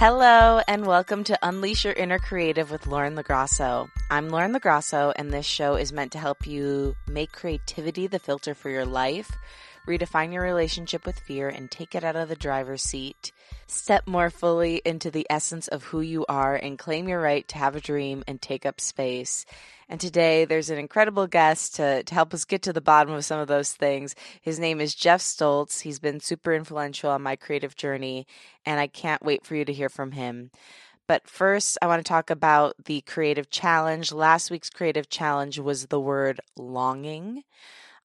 [0.00, 3.90] Hello, and welcome to Unleash Your Inner Creative with Lauren LaGrasso.
[4.10, 8.54] I'm Lauren LaGrasso, and this show is meant to help you make creativity the filter
[8.54, 9.30] for your life,
[9.86, 13.30] redefine your relationship with fear, and take it out of the driver's seat.
[13.66, 17.58] Step more fully into the essence of who you are and claim your right to
[17.58, 19.44] have a dream and take up space.
[19.90, 23.24] And today there's an incredible guest to, to help us get to the bottom of
[23.24, 24.14] some of those things.
[24.40, 25.80] His name is Geoff Stults.
[25.80, 28.24] He's been super influential on my creative journey,
[28.64, 30.52] and I can't wait for you to hear from him.
[31.08, 34.12] But first, I want to talk about the creative challenge.
[34.12, 37.42] Last week's creative challenge was the word longing.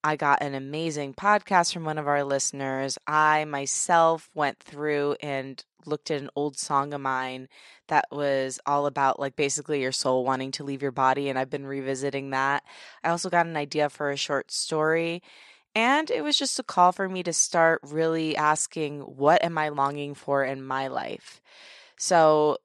[0.04, 2.98] I got an amazing podcast from one of our listeners.
[3.06, 7.48] I myself went through and looked at an old song of mine
[7.88, 11.50] that was all about like basically your soul wanting to leave your body and I've
[11.50, 12.64] been revisiting that.
[13.04, 15.22] I also got an idea for a short story
[15.76, 19.70] and it was just a call for me to start really asking what am I
[19.70, 21.42] longing for in my life.
[21.98, 22.58] So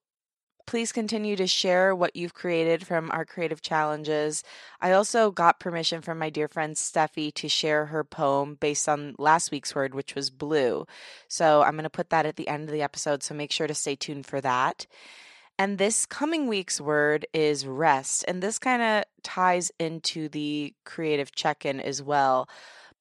[0.67, 4.45] Please continue to share what you've created from our creative challenges.
[4.81, 9.17] I also got permission from my dear friend Steffi to share her poem based on
[9.19, 10.87] last week's word, which was blue.
[11.27, 13.67] So I'm going to put that at the end of the episode, so make sure
[13.67, 14.87] to stay tuned for that.
[15.59, 18.25] And this coming week's word is rest.
[18.27, 22.49] And this kind of ties into the creative check in as well.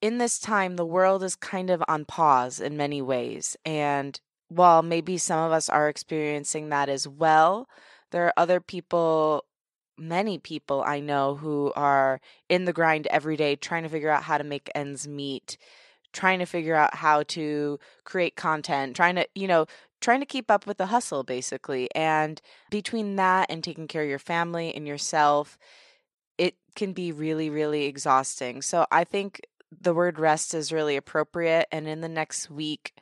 [0.01, 3.55] In this time, the world is kind of on pause in many ways.
[3.65, 4.19] And
[4.49, 7.69] while maybe some of us are experiencing that as well,
[8.11, 9.45] there are other people,
[9.97, 12.19] many people I know who are
[12.49, 15.57] in the grind every day trying to figure out how to make ends meet,
[16.11, 19.67] trying to figure out how to create content, trying to, you know,
[20.01, 21.87] trying to keep up with the hustle basically.
[21.93, 22.41] And
[22.71, 25.57] between that and taking care of your family and yourself,
[26.37, 28.61] it can be really, really exhausting.
[28.61, 29.41] So I think
[29.81, 31.67] the word rest is really appropriate.
[31.71, 32.93] And in the next week,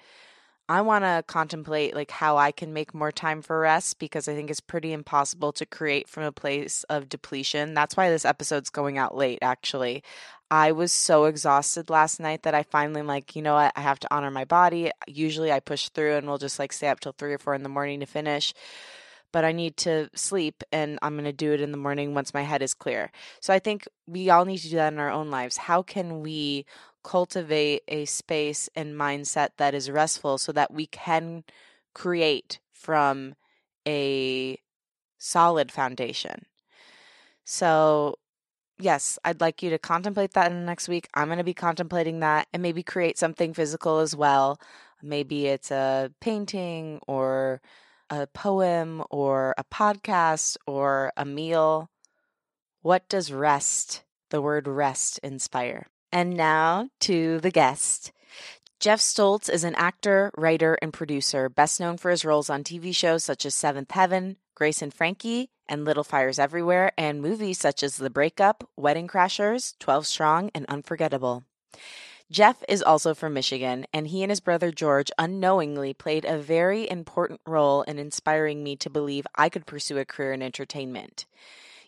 [0.70, 4.36] I want to contemplate like how I can make more time for rest because I
[4.36, 7.74] think it's pretty impossible to create from a place of depletion.
[7.74, 10.04] That's why this episode's going out late actually.
[10.52, 14.00] I was so exhausted last night that I finally like, you know what, I have
[14.00, 14.92] to honor my body.
[15.08, 17.64] Usually I push through and we'll just like stay up till 3 or 4 in
[17.64, 18.54] the morning to finish.
[19.34, 22.34] But I need to sleep and I'm going to do it in the morning once
[22.34, 23.12] my head is clear.
[23.42, 25.58] So I think we all need to do that in our own lives.
[25.58, 26.66] How can we
[27.04, 31.44] cultivate a space and mindset that is restful so that we can
[31.94, 33.36] create from
[33.88, 34.60] a
[35.18, 36.46] solid foundation.
[37.44, 38.16] So,
[38.78, 41.08] yes, I'd like you to contemplate that in the next week.
[41.14, 44.60] I'm going to be contemplating that and maybe create something physical as well.
[45.02, 47.62] Maybe it's a painting or
[48.10, 51.90] a poem or a podcast or a meal.
[52.82, 55.88] What does rest, the word rest, inspire?
[56.12, 58.12] And now to the guest.
[58.80, 62.96] Geoff Stults is an actor, writer, and producer, best known for his roles on TV
[62.96, 67.82] shows such as Seventh Heaven, Grace and Frankie, and Little Fires Everywhere, and movies such
[67.82, 71.44] as The Breakup, Wedding Crashers, 12 Strong, and Unforgettable.
[72.30, 76.90] Geoff is also from Michigan, and he and his brother George unknowingly played a very
[76.90, 81.26] important role in inspiring me to believe I could pursue a career in entertainment.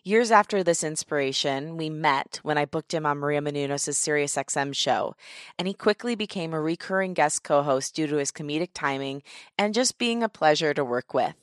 [0.02, 5.14] Years after this inspiration, we met when I booked him on Maria Menounos' SiriusXM show,
[5.58, 9.22] and he quickly became a recurring guest co host due to his comedic timing
[9.58, 11.34] and just being a pleasure to work with.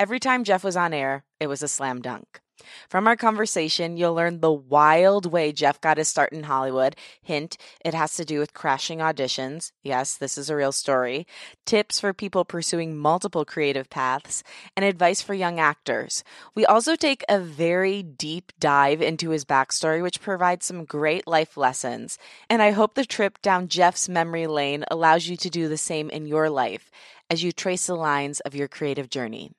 [0.00, 2.40] Every time Geoff was on air, it was a slam dunk.
[2.88, 6.96] From our conversation, you'll learn the wild way Geoff got his start in Hollywood.
[7.20, 9.72] Hint, it has to do with crashing auditions.
[9.82, 11.26] Yes, this is a real story.
[11.66, 14.42] Tips for people pursuing multiple creative paths,
[14.74, 16.24] and advice for young actors.
[16.54, 21.58] We also take a very deep dive into his backstory, which provides some great life
[21.58, 22.16] lessons.
[22.48, 26.08] And I hope the trip down Geoff's memory lane allows you to do the same
[26.08, 26.90] in your life
[27.28, 29.52] as you trace the lines of your creative journey.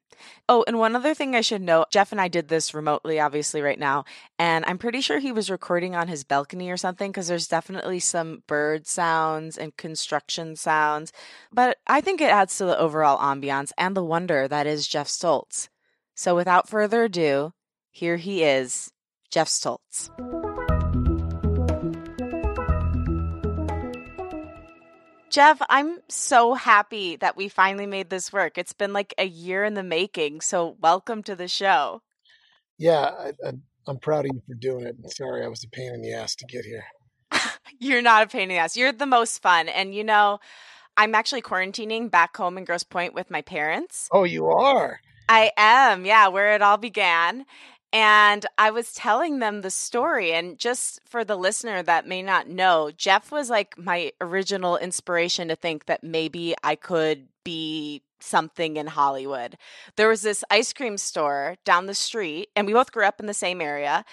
[0.48, 3.62] Oh, and one other thing I should note Geoff and I did this remotely, obviously,
[3.62, 4.06] right now.
[4.38, 8.00] And I'm pretty sure he was recording on his balcony or something because there's definitely
[8.00, 11.12] some bird sounds and construction sounds.
[11.52, 15.10] But I think it adds to the overall ambiance and the wonder that is Geoff
[15.10, 15.70] Stults.
[16.16, 17.54] So without further ado,
[17.90, 18.92] here he is,
[19.32, 20.10] Geoff Stults.
[25.32, 28.58] Geoff, I'm so happy that we finally made this work.
[28.58, 30.42] It's been like a year in the making.
[30.42, 32.02] So, welcome to the show.
[32.78, 33.54] Yeah, I,
[33.88, 34.96] am proud of you for doing it.
[35.10, 36.84] Sorry, I was a pain in the ass to get here.
[37.80, 38.76] You're not a pain in the ass.
[38.76, 39.70] You're the most fun.
[39.70, 40.40] And you know,
[40.98, 44.10] I'm actually quarantining back home in Grosse Pointe with my parents.
[44.12, 45.00] Oh, you are?
[45.30, 46.06] I am.
[46.06, 47.46] Yeah, where it all began.
[47.94, 50.32] And I was telling them the story.
[50.34, 55.50] And just for the listener that may not know, Geoff was like my original inspiration
[55.50, 59.58] to think that maybe I could be something in Hollywood.
[59.96, 63.26] There was this ice cream store down the street, and we both grew up in
[63.26, 64.06] the same area.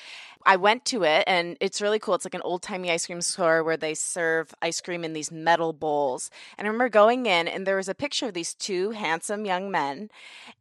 [0.47, 2.15] I went to it and it's really cool.
[2.15, 5.31] It's like an old timey ice cream store where they serve ice cream in these
[5.31, 6.31] metal bowls.
[6.57, 9.71] And I remember going in and there was a picture of these two handsome young
[9.71, 10.11] men.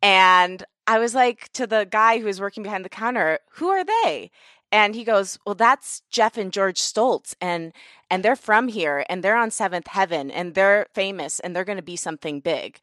[0.01, 3.83] And I was like to the guy who was working behind the counter, who are
[3.83, 4.31] they?
[4.71, 7.71] And he goes, "Well, that's Geoff and George Stults, and
[8.11, 11.77] and they're from here, and they're on Seventh Heaven, and they're famous, and they're going
[11.77, 12.79] to be something big."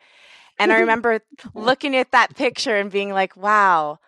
[0.58, 1.20] And I remember
[1.55, 3.99] looking at that picture and being like, "Wow,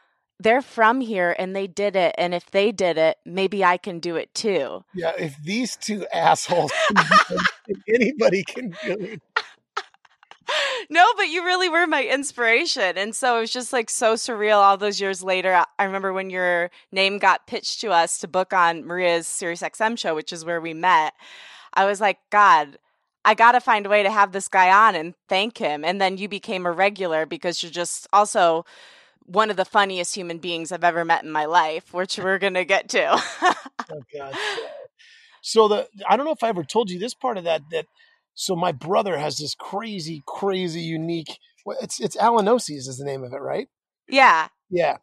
[0.40, 3.98] they're from here and they did it and if they did it maybe i can
[3.98, 6.72] do it too yeah if these two assholes
[7.88, 9.22] anybody can do it
[10.90, 14.58] no but you really were my inspiration and so it was just like so surreal
[14.58, 18.52] all those years later i remember when your name got pitched to us to book
[18.52, 21.14] on maria's sirius xm show which is where we met
[21.74, 22.78] i was like god
[23.28, 25.84] I got to find a way to have this guy on and thank him.
[25.84, 28.64] And then you became a regular because you're just also
[29.26, 32.55] one of the funniest human beings I've ever met in my life, which we're going
[32.55, 33.23] to get to.
[33.43, 34.34] oh God.
[35.43, 37.87] So the I don't know if I ever told you this part of that that
[38.34, 43.25] so my brother has this crazy crazy unique well, it's it's Alinosi's is the name
[43.25, 43.69] of it, right?
[44.08, 44.49] Yeah.
[44.70, 44.99] Yeah.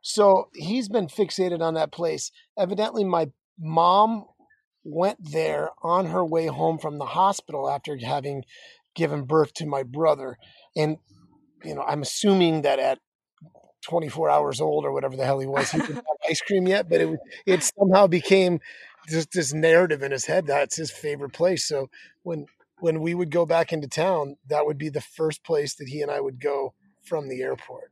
[0.00, 2.30] So he's been fixated on that place.
[2.56, 4.24] Evidently my mom
[4.84, 8.44] went there on her way home from the hospital after having
[8.94, 10.38] given birth to my brother
[10.76, 10.98] and
[11.64, 12.98] you know, I'm assuming that at
[13.82, 15.70] 24 hours old or whatever the hell he was.
[15.70, 18.60] He didn't have ice cream yet, but it it somehow became
[19.08, 21.66] just this narrative in his head that's his favorite place.
[21.66, 21.88] So
[22.22, 22.46] when
[22.80, 26.00] when we would go back into town, that would be the first place that he
[26.02, 27.90] and I would go from the airport.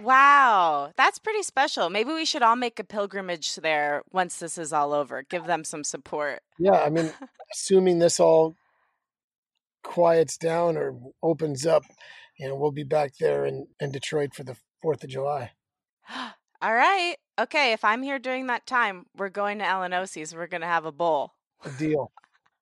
[0.00, 1.88] Wow, that's pretty special.
[1.88, 5.22] Maybe we should all make a pilgrimage there once this is all over.
[5.22, 6.42] Give them some support.
[6.58, 7.12] Yeah, I mean,
[7.52, 8.54] assuming this all
[9.82, 11.84] quiets down or opens up,
[12.38, 15.52] you know, we'll be back there in, in Detroit for the Fourth of July.
[16.62, 17.16] All right.
[17.38, 17.72] Okay.
[17.72, 20.34] If I'm here during that time, we're going to Alinosi's.
[20.34, 21.34] We're going to have a bowl.
[21.64, 22.12] A deal.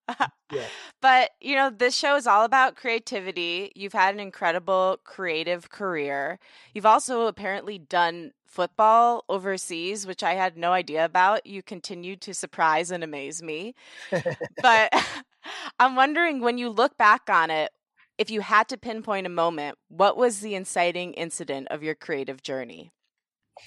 [0.52, 0.66] yeah.
[1.00, 3.72] But, you know, this show is all about creativity.
[3.74, 6.38] You've had an incredible creative career.
[6.74, 11.46] You've also apparently done football overseas, which I had no idea about.
[11.46, 13.74] You continue to surprise and amaze me.
[14.62, 14.92] but
[15.78, 17.72] I'm wondering when you look back on it,
[18.18, 22.42] if you had to pinpoint a moment, what was the inciting incident of your creative
[22.42, 22.92] journey?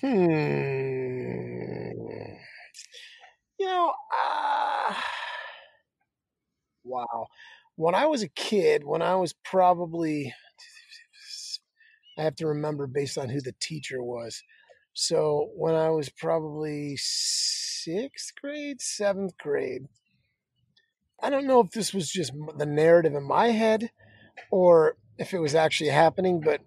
[0.01, 0.07] Hmm.
[3.59, 4.93] You know, uh,
[6.83, 7.27] wow.
[7.75, 10.33] When I was a kid, when I was probably,
[12.17, 14.41] I have to remember based on who the teacher was.
[14.93, 19.87] So when I was probably sixth grade, seventh grade,
[21.21, 23.91] I don't know if this was just the narrative in my head
[24.51, 26.61] or if it was actually happening, but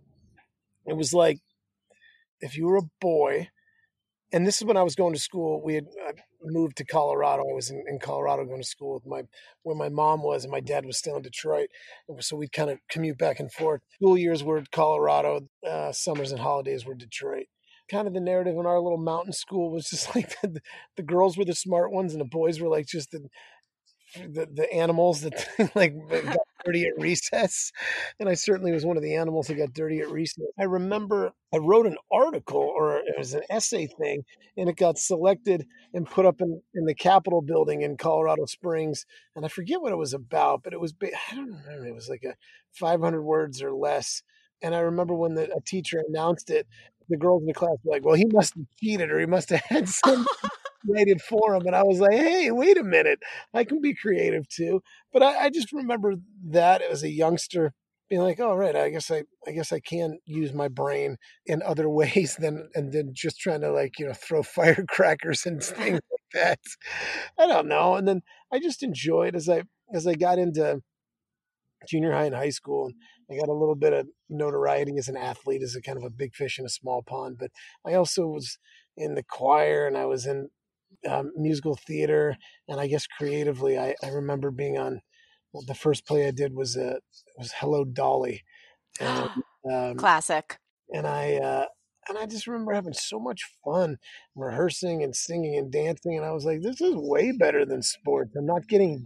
[0.87, 1.39] it was like
[2.41, 3.49] if you were a boy,
[4.33, 5.61] and this is when I was going to school.
[5.63, 5.87] We had
[6.43, 7.43] moved to Colorado.
[7.43, 9.23] I was in, in, Colorado going to school with my
[9.63, 11.69] where my mom was, and my dad was still in Detroit.
[12.21, 13.81] So we'd kind of commute back and forth.
[13.95, 17.47] School years were Colorado, uh, summers and holidays were Detroit.
[17.91, 20.61] Kind of the narrative in our little mountain school was just like the,
[20.97, 23.29] the girls were the smart ones, and the boys were like just the
[24.15, 27.73] the, the animals that like got dirty at recess.
[28.19, 30.45] And I certainly was one of the animals that got dirty at recess.
[30.59, 34.25] I remember I wrote an article or it was an essay thing
[34.57, 39.07] and it got selected and put up in, in the Capitol building in Colorado Springs.
[39.37, 42.09] And I forget what it was about, but it was, I don't remember, it was
[42.09, 42.35] like a
[42.73, 44.23] 500 words or less.
[44.63, 46.67] And I remember when the, a teacher announced it,
[47.09, 49.51] the girls in the class were like, well, he must have cheated or he must
[49.51, 50.27] have had some
[50.85, 51.67] created for him.
[51.67, 53.21] And I was like, hey, wait a minute.
[53.55, 54.83] I can be creative too.
[55.13, 56.15] But I, I just remember
[56.51, 57.73] that as a youngster
[58.09, 61.63] being like, oh right, I guess I I guess I can use my brain in
[61.63, 66.01] other ways than and then just trying to like, you know, throw firecrackers and things
[66.11, 66.59] like that.
[67.39, 67.95] I don't know.
[67.95, 68.23] And then
[68.53, 69.63] I just enjoyed as I
[69.95, 70.81] as I got into
[71.89, 72.95] junior high and high school and
[73.31, 76.11] I got a little bit of notoriety as an athlete as a kind of a
[76.11, 77.37] big fish in a small pond.
[77.39, 77.51] But
[77.87, 78.59] I also was
[78.97, 80.49] in the choir and I was in
[81.09, 82.37] um, musical theater,
[82.69, 85.01] and I guess creatively, I, I remember being on.
[85.53, 86.99] Well, the first play I did was uh,
[87.37, 88.43] was Hello Dolly,
[89.01, 89.31] and,
[89.71, 90.59] um, classic.
[90.93, 91.67] And I uh,
[92.09, 93.99] and I just remember having so much fun
[94.35, 98.35] rehearsing and singing and dancing, and I was like, this is way better than sports.
[98.37, 99.05] I'm not getting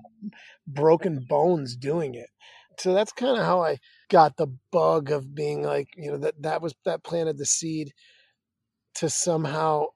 [0.67, 2.31] broken bones doing it.
[2.79, 3.79] So that's kind of how I
[4.11, 7.93] got the bug of being like, you know, that that was that planted the seed
[8.97, 9.87] to somehow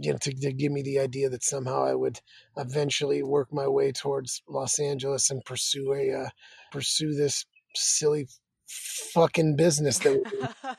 [0.00, 2.20] you know, to, to give me the idea that somehow I would
[2.56, 6.28] eventually work my way towards Los Angeles and pursue a uh,
[6.70, 8.28] pursue this silly
[9.12, 10.22] fucking business that.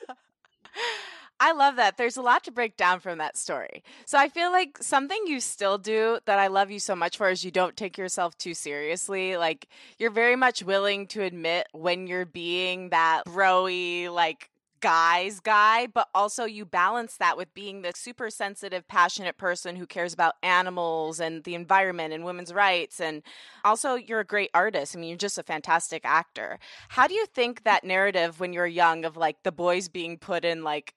[1.42, 1.96] I love that.
[1.96, 3.82] There's a lot to break down from that story.
[4.04, 7.30] So I feel like something you still do that I love you so much for
[7.30, 9.38] is you don't take yourself too seriously.
[9.38, 9.66] Like
[9.98, 14.50] you're very much willing to admit when you're being that broy, like
[14.80, 19.86] guy's guy, but also you balance that with being the super sensitive, passionate person who
[19.86, 23.00] cares about animals and the environment and women's rights.
[23.00, 23.22] And
[23.64, 24.96] also, you're a great artist.
[24.96, 26.58] I mean, you're just a fantastic actor.
[26.88, 30.44] How do you think that narrative when you're young of like the boys being put
[30.44, 30.94] in like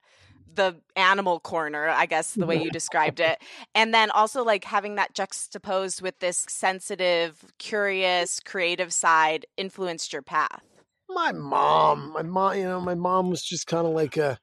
[0.56, 3.40] the animal corner, I guess the way you described it.
[3.74, 10.22] And then also like having that juxtaposed with this sensitive, curious, creative side influenced your
[10.22, 10.64] path.
[11.10, 14.40] My mom, my mom, you know, my mom was just kind of like a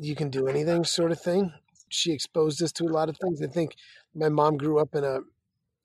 [0.00, 1.52] you can do anything sort of thing.
[1.88, 3.42] She exposed us to a lot of things.
[3.42, 3.74] I think
[4.14, 5.20] my mom grew up in a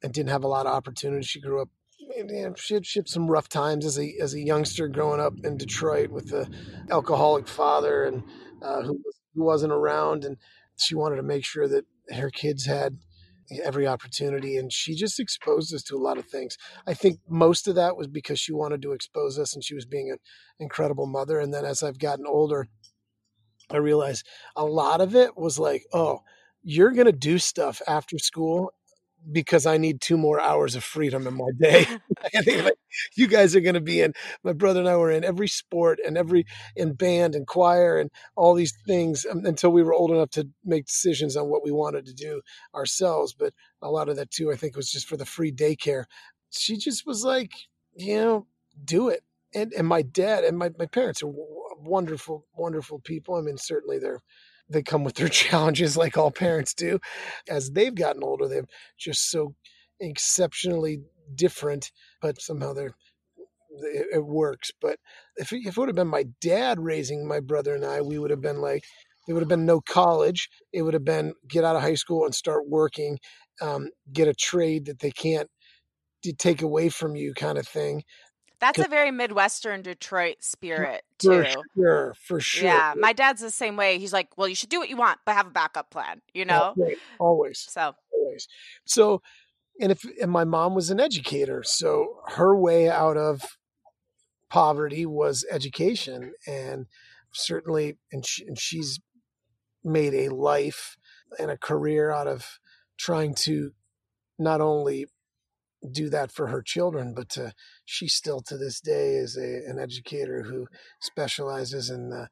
[0.01, 1.23] and didn't have a lot of opportunity.
[1.23, 1.69] She grew up
[2.57, 5.57] she had, she had some rough times as a as a youngster growing up in
[5.57, 6.49] Detroit with a
[6.89, 8.23] alcoholic father and
[8.61, 9.01] uh, who
[9.35, 10.37] who wasn't around, and
[10.77, 12.97] she wanted to make sure that her kids had
[13.61, 16.57] every opportunity and she just exposed us to a lot of things.
[16.87, 19.85] I think most of that was because she wanted to expose us and she was
[19.85, 20.17] being an
[20.59, 22.67] incredible mother and then as i've gotten older
[23.71, 26.19] i realized a lot of it was like oh
[26.63, 28.71] you're going to do stuff after school
[29.31, 31.87] because I need two more hours of freedom in my day.
[32.35, 32.77] I think like,
[33.15, 34.13] you guys are going to be in.
[34.43, 38.09] My brother and I were in every sport and every in band and choir and
[38.35, 41.71] all these things um, until we were old enough to make decisions on what we
[41.71, 42.41] wanted to do
[42.75, 43.33] ourselves.
[43.33, 46.05] But a lot of that too, I think, was just for the free daycare.
[46.51, 47.53] She just was like,
[47.95, 48.47] you know,
[48.83, 49.23] do it.
[49.55, 51.31] And and my dad and my my parents are
[51.79, 53.35] wonderful, wonderful people.
[53.35, 54.21] I mean, certainly they're
[54.69, 56.99] they come with their challenges like all parents do.
[57.49, 58.65] As they've gotten older, they're
[58.97, 59.55] just so
[59.99, 61.01] exceptionally
[61.35, 61.91] different,
[62.21, 62.95] but somehow they're
[63.69, 64.71] it, it works.
[64.81, 64.99] But
[65.37, 68.31] if if it would have been my dad raising my brother and I, we would
[68.31, 68.83] have been like,
[69.27, 70.49] it would have been no college.
[70.71, 73.19] It would have been get out of high school and start working,
[73.61, 75.49] um, get a trade that they can't
[76.37, 78.03] take away from you, kind of thing.
[78.63, 81.43] That's a very Midwestern Detroit spirit too.
[81.43, 82.63] For sure, for sure.
[82.63, 83.99] Yeah, my dad's the same way.
[83.99, 86.45] He's like, "Well, you should do what you want, but have a backup plan." You
[86.45, 87.67] know, always, always.
[87.69, 88.47] So always.
[88.85, 89.21] So,
[89.81, 93.57] and if and my mom was an educator, so her way out of
[94.49, 96.85] poverty was education, and
[97.33, 98.99] certainly, and, she, and she's
[99.83, 100.95] made a life
[101.39, 102.59] and a career out of
[102.97, 103.71] trying to
[104.39, 105.07] not only
[105.91, 107.53] do that for her children, but to,
[107.85, 110.67] she still to this day is a, an educator who
[111.01, 112.27] specializes in uh,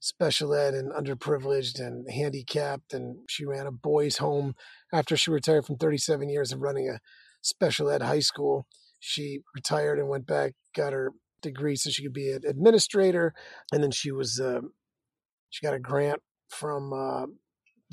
[0.00, 2.92] special ed and underprivileged and handicapped.
[2.92, 4.54] And she ran a boys' home
[4.92, 7.00] after she retired from 37 years of running a
[7.40, 8.66] special ed high school.
[9.00, 13.34] She retired and went back, got her degree so she could be an administrator,
[13.72, 14.60] and then she was uh,
[15.50, 17.26] she got a grant from uh,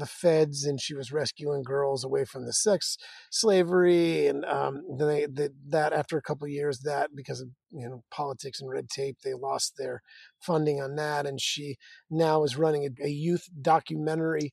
[0.02, 2.98] the feds and she was rescuing girls away from the sex
[3.30, 8.04] slavery and um, then they, that after a couple years that because of you know
[8.10, 10.02] politics and red tape they lost their
[10.40, 11.78] funding on that and she
[12.10, 14.52] now is running a, a youth documentary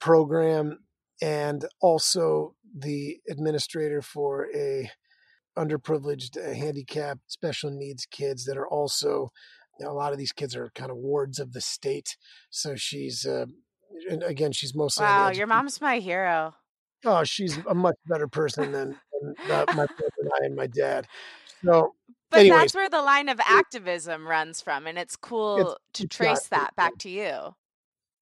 [0.00, 0.78] program
[1.20, 4.90] and also the administrator for a
[5.58, 9.28] underprivileged uh, handicapped special needs kids that are also
[9.86, 12.16] a lot of these kids are kind of wards of the state.
[12.50, 13.46] So she's uh,
[14.10, 15.30] and again, she's mostly wow.
[15.30, 16.54] Your mom's my hero.
[17.04, 20.66] Oh, she's a much better person than, than uh, my brother and I and my
[20.66, 21.06] dad.
[21.64, 21.94] So,
[22.30, 26.04] but anyways, that's where the line of activism runs from, and it's cool it's, to
[26.04, 27.54] it's trace that back to you.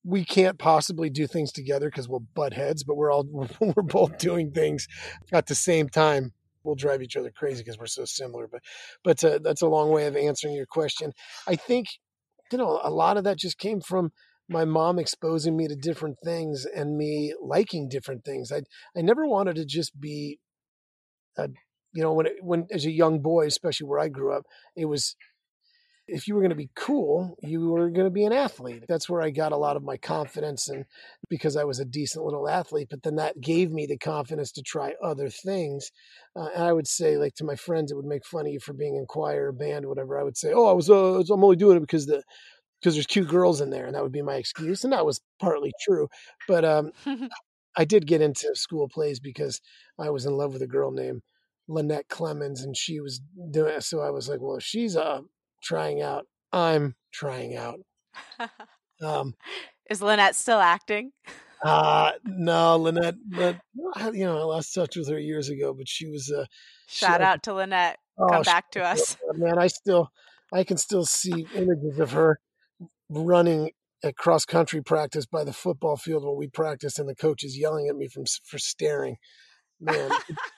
[0.04, 3.24] We can't possibly do things together because we'll butt heads, but we're all
[3.60, 4.86] we're both doing things
[5.32, 6.32] at the same time.
[6.62, 8.46] We'll drive each other crazy because we're so similar.
[8.48, 8.60] But
[9.02, 11.12] but uh, that's a long way of answering your question.
[11.46, 11.86] I think
[12.52, 14.12] you know a lot of that just came from
[14.48, 18.52] my mom exposing me to different things and me liking different things.
[18.52, 18.62] I
[18.96, 20.38] I never wanted to just be
[21.36, 21.48] a
[21.92, 24.44] you know when when as a young boy, especially where I grew up,
[24.76, 25.16] it was
[26.08, 28.84] if you were going to be cool, you were going to be an athlete.
[28.88, 30.84] That's where I got a lot of my confidence and
[31.28, 34.62] because I was a decent little athlete, but then that gave me the confidence to
[34.62, 35.90] try other things.
[36.36, 38.60] Uh, and I would say like to my friends it would make fun of you
[38.60, 40.18] for being in choir band whatever.
[40.18, 42.22] I would say, "Oh, I was uh, I'm only doing it because the
[42.80, 45.20] because there's cute girls in there, and that would be my excuse, and that was
[45.40, 46.08] partly true.
[46.48, 46.92] But um,
[47.76, 49.60] I did get into school plays because
[49.98, 51.22] I was in love with a girl named
[51.68, 53.82] Lynette Clemens, and she was doing it.
[53.82, 55.20] So I was like, well, she's uh,
[55.62, 57.80] trying out, I'm trying out.
[59.02, 59.34] Um,
[59.90, 61.12] Is Lynette still acting?
[61.62, 63.60] Uh no, Lynette, Lynette,
[64.12, 66.44] you know, I lost touch with her years ago, but she was uh
[66.86, 67.98] Shout out to Lynette.
[68.18, 69.16] Come oh, back to us.
[69.34, 70.10] Man, I still
[70.52, 72.38] I can still see images of her
[73.08, 73.70] running
[74.04, 77.58] at cross country practice by the football field where we practice and the coach is
[77.58, 79.16] yelling at me from for staring.
[79.80, 80.10] Man,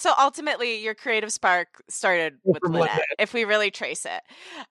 [0.00, 4.22] So ultimately, your creative spark started with Lynette, if we really trace it.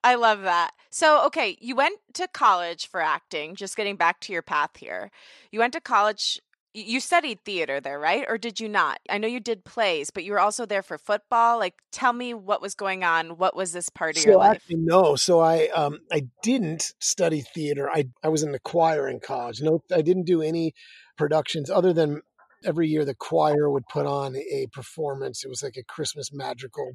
[0.02, 0.72] I love that.
[0.90, 5.12] So, okay, you went to college for acting, just getting back to your path here.
[5.52, 6.40] You went to college,
[6.72, 8.24] you studied theater there, right?
[8.28, 9.00] Or did you not?
[9.08, 11.58] I know you did plays, but you were also there for football.
[11.58, 13.38] Like, tell me what was going on.
[13.38, 14.56] What was this part of so your life?
[14.56, 15.16] Actually, no.
[15.16, 17.90] So I um I didn't study theater.
[17.90, 19.60] I I was in the choir in college.
[19.60, 20.74] No, I didn't do any
[21.16, 22.22] productions other than
[22.64, 25.44] every year the choir would put on a performance.
[25.44, 26.92] It was like a Christmas magical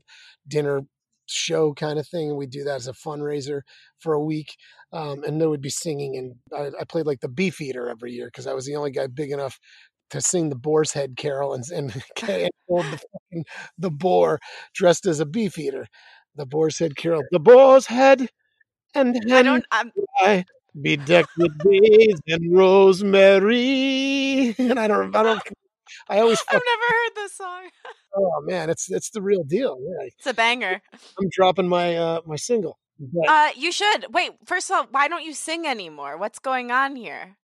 [0.47, 0.81] dinner
[1.27, 2.35] show kind of thing.
[2.35, 3.61] We'd do that as a fundraiser
[3.99, 4.55] for a week.
[4.93, 6.17] Um, and there would be singing.
[6.17, 9.07] And I, I played like the Beefeater every year because I was the only guy
[9.07, 9.59] big enough
[10.11, 11.91] to sing the boar's head carol and, and,
[12.67, 13.45] hold the, fucking,
[13.77, 14.39] the boar
[14.73, 15.87] dressed as a beefeater.
[16.35, 17.23] The boar's head carol.
[17.31, 18.29] The boar's head
[18.95, 19.65] and I don't.
[19.71, 20.45] I'm, I
[20.81, 24.55] be decked with bees and rosemary.
[24.59, 25.41] And I don't, I don't,
[26.09, 26.41] I always.
[26.49, 27.69] I've never heard this song.
[28.15, 29.77] oh man, it's it's the real deal.
[29.81, 30.07] Yeah.
[30.17, 30.81] It's a banger.
[31.19, 32.77] I'm dropping my uh my single.
[32.99, 34.31] But uh, you should wait.
[34.45, 36.17] First of all, why don't you sing anymore?
[36.17, 37.37] What's going on here?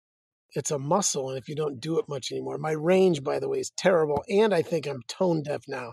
[0.52, 3.48] It's a muscle, and if you don't do it much anymore, my range, by the
[3.48, 5.92] way, is terrible, and I think I'm tone deaf now.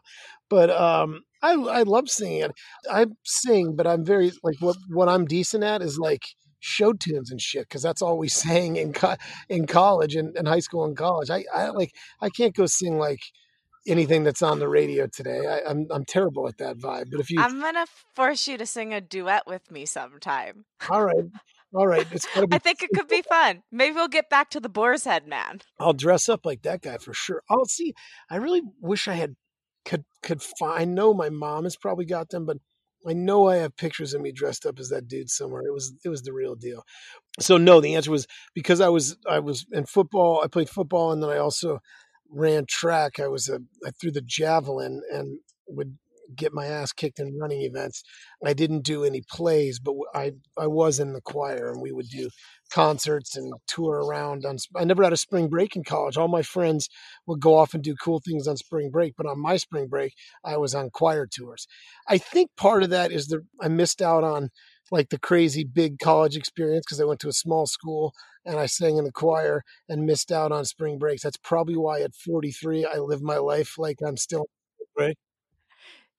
[0.49, 2.49] But um, I I love singing.
[2.91, 6.23] I sing, but I'm very like what what I'm decent at is like
[6.59, 9.15] show tunes and shit because that's all we sang in co-
[9.49, 11.29] in college and, in high school and college.
[11.29, 13.21] I, I like I can't go sing like
[13.87, 15.45] anything that's on the radio today.
[15.47, 17.11] I, am I'm, I'm terrible at that vibe.
[17.11, 17.85] But if you, I'm gonna
[18.15, 20.65] force you to sing a duet with me sometime.
[20.89, 21.25] All right.
[21.73, 22.55] All right, it's gotta be.
[22.55, 23.61] I think it could be fun.
[23.71, 25.61] Maybe we'll get back to the Boar's Head man.
[25.79, 27.43] I'll dress up like that guy for sure.
[27.49, 27.93] I'll see.
[28.29, 29.35] I really wish I had
[29.83, 30.81] could could find.
[30.81, 32.57] I know my mom has probably got them, but
[33.07, 35.61] I know I have pictures of me dressed up as that dude somewhere.
[35.65, 36.83] It was it was the real deal.
[37.39, 40.41] So no, the answer was because I was I was in football.
[40.43, 41.79] I played football and then I also
[42.29, 43.19] ran track.
[43.19, 45.97] I was a I threw the javelin and would
[46.35, 48.03] get my ass kicked in running events.
[48.45, 52.09] I didn't do any plays, but I I was in the choir and we would
[52.09, 52.29] do
[52.71, 56.17] concerts and tour around on I never had a spring break in college.
[56.17, 56.89] All my friends
[57.25, 60.13] would go off and do cool things on spring break, but on my spring break
[60.43, 61.67] I was on choir tours.
[62.07, 64.49] I think part of that is that I missed out on
[64.91, 68.13] like the crazy big college experience because I went to a small school
[68.45, 71.23] and I sang in the choir and missed out on spring breaks.
[71.23, 74.47] That's probably why at 43 I live my life like I'm still
[74.97, 75.17] right.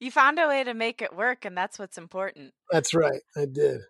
[0.01, 2.55] You found a way to make it work and that's what's important.
[2.71, 3.23] That's right.
[3.37, 3.81] I did.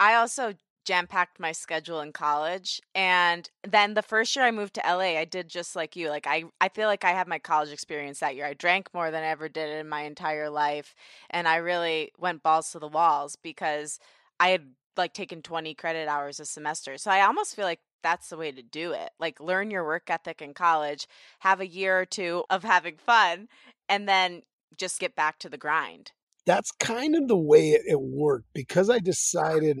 [0.00, 2.80] I also jam packed my schedule in college.
[2.94, 6.10] And then the first year I moved to LA, I did just like you.
[6.10, 8.46] Like I, I feel like I had my college experience that year.
[8.46, 10.94] I drank more than I ever did in my entire life.
[11.30, 13.98] And I really went balls to the walls because
[14.38, 16.98] I had like taken 20 credit hours a semester.
[16.98, 19.10] So I almost feel like that's the way to do it.
[19.18, 21.08] Like learn your work ethic in college,
[21.40, 23.48] have a year or two of having fun,
[23.88, 24.42] and then
[24.78, 26.12] just get back to the grind.
[26.46, 29.78] That's kind of the way it, it worked because I decided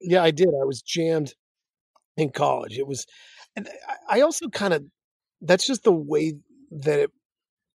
[0.00, 0.48] yeah, I did.
[0.48, 1.34] I was jammed
[2.16, 2.78] in college.
[2.78, 3.06] It was,
[3.54, 3.68] and
[4.08, 4.84] I also kind of,
[5.40, 6.34] that's just the way
[6.70, 7.10] that it,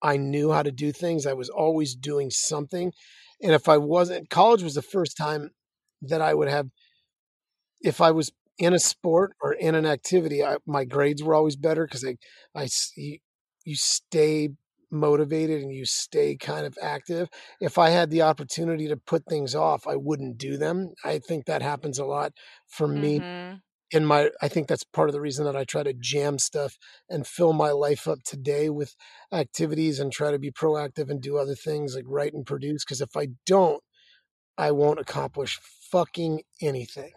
[0.02, 1.26] I knew how to do things.
[1.26, 2.92] I was always doing something.
[3.42, 5.52] And if I wasn't, college was the first time
[6.02, 6.68] that I would have,
[7.82, 11.56] if I was in a sport or in an activity, I, my grades were always
[11.56, 12.18] better because I,
[12.56, 13.20] I, you,
[13.64, 14.50] you stay
[14.91, 17.30] motivated and you stay kind of active.
[17.60, 20.93] If I had the opportunity to put things off, I wouldn't do them.
[21.04, 22.34] I think that happens a lot
[22.67, 23.19] for me.
[23.19, 23.56] Mm-hmm.
[23.93, 26.77] In my, I think that's part of the reason that I try to jam stuff
[27.10, 28.95] and fill my life up today with
[29.34, 32.86] activities and try to be proactive and do other things like write and produce.
[32.86, 33.84] Because if I don't,
[34.58, 35.60] I won't accomplish
[35.91, 37.12] fucking anything.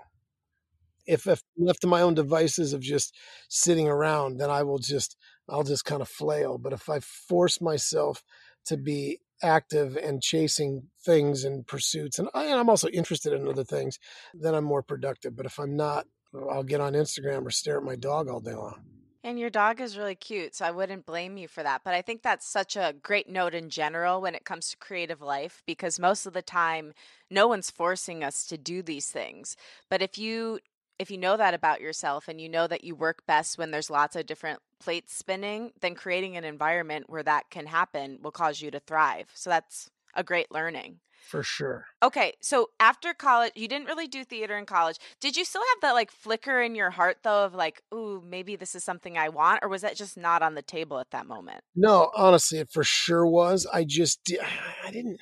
[1.06, 3.14] If, if left to my own devices of just
[3.48, 5.16] sitting around, then I will just
[5.48, 6.58] I'll just kind of flail.
[6.58, 8.22] But if I force myself
[8.66, 13.64] to be active and chasing things and pursuits, and, I, am also interested in other
[13.64, 13.98] things,
[14.32, 15.36] then I'm more productive.
[15.36, 16.06] But if I'm not,
[16.50, 18.80] I'll get on Instagram or stare at my dog all day long.
[19.24, 21.80] And your dog is really cute, so I wouldn't blame you for that.
[21.82, 25.22] But I think that's such a great note in general when it comes to creative
[25.22, 26.92] life because most of the time,
[27.30, 29.56] no one's forcing us to do these things.
[29.88, 30.58] But if you
[30.98, 33.90] if you know that about yourself and you know that you work best when there's
[33.90, 38.60] lots of different plates spinning, then creating an environment where that can happen will cause
[38.60, 39.30] you to thrive.
[39.34, 41.00] So that's a great learning.
[41.24, 41.86] For sure.
[42.02, 44.98] Okay, so after college, you didn't really do theater in college.
[45.20, 48.56] Did you still have that like flicker in your heart though of like, ooh, maybe
[48.56, 51.26] this is something I want, or was that just not on the table at that
[51.26, 51.62] moment?
[51.74, 53.66] No, honestly, it for sure was.
[53.72, 54.20] I just
[54.84, 55.18] I didn't.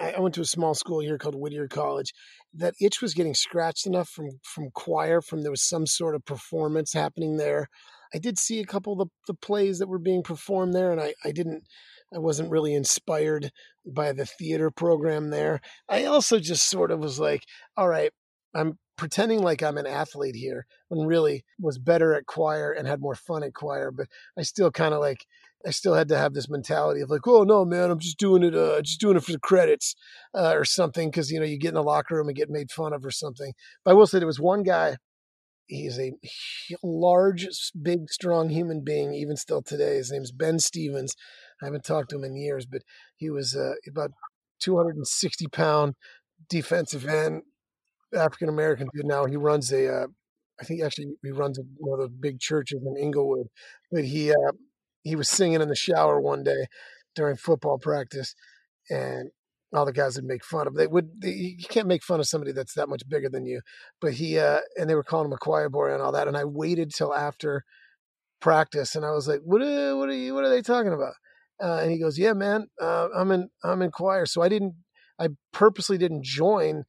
[0.00, 2.12] I went to a small school here called Whittier College.
[2.54, 6.24] That itch was getting scratched enough from from choir, from there was some sort of
[6.24, 7.68] performance happening there.
[8.14, 11.00] I did see a couple of the, the plays that were being performed there, and
[11.00, 11.64] I, I didn't
[12.14, 13.50] I wasn't really inspired
[13.86, 15.60] by the theater program there.
[15.88, 17.42] I also just sort of was like,
[17.76, 18.12] all right,
[18.54, 23.00] I'm pretending like I'm an athlete here when really was better at choir and had
[23.00, 25.24] more fun at choir, but I still kind of like
[25.66, 28.42] I still had to have this mentality of like, oh no, man, I'm just doing
[28.42, 29.94] it, uh, just doing it for the credits
[30.34, 32.70] uh, or something, because you know you get in the locker room and get made
[32.70, 33.52] fun of or something.
[33.84, 34.96] But I will say there was one guy.
[35.66, 36.12] He's a
[36.82, 37.46] large,
[37.80, 39.96] big, strong human being, even still today.
[39.96, 41.14] His name's Ben Stevens.
[41.60, 42.82] I haven't talked to him in years, but
[43.16, 44.12] he was uh, about
[44.60, 45.94] 260 pound
[46.48, 47.42] defensive end,
[48.14, 49.06] African American dude.
[49.06, 50.06] Now he runs a, uh,
[50.60, 53.48] I think actually he runs one of those big churches in Inglewood.
[53.90, 54.52] But he uh,
[55.02, 56.66] he was singing in the shower one day
[57.14, 58.34] during football practice,
[58.90, 59.30] and
[59.74, 60.74] all the guys would make fun of.
[60.74, 61.20] They would.
[61.20, 63.60] They, you can't make fun of somebody that's that much bigger than you.
[64.00, 66.28] But he uh, and they were calling him a choir boy and all that.
[66.28, 67.64] And I waited till after
[68.40, 69.62] practice, and I was like, "What?
[69.62, 70.34] Are, what are you?
[70.34, 71.14] What are they talking about?"
[71.62, 74.74] Uh, and he goes, "Yeah, man, uh, I'm in I'm in choir." So I didn't.
[75.20, 76.84] I purposely didn't join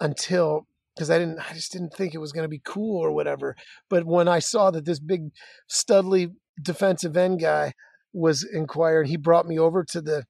[0.00, 1.38] until because I didn't.
[1.38, 3.54] I just didn't think it was going to be cool or whatever.
[3.90, 5.30] But when I saw that this big
[5.68, 6.28] Studley
[6.60, 7.74] defensive end guy
[8.12, 10.24] was inquired, he brought me over to the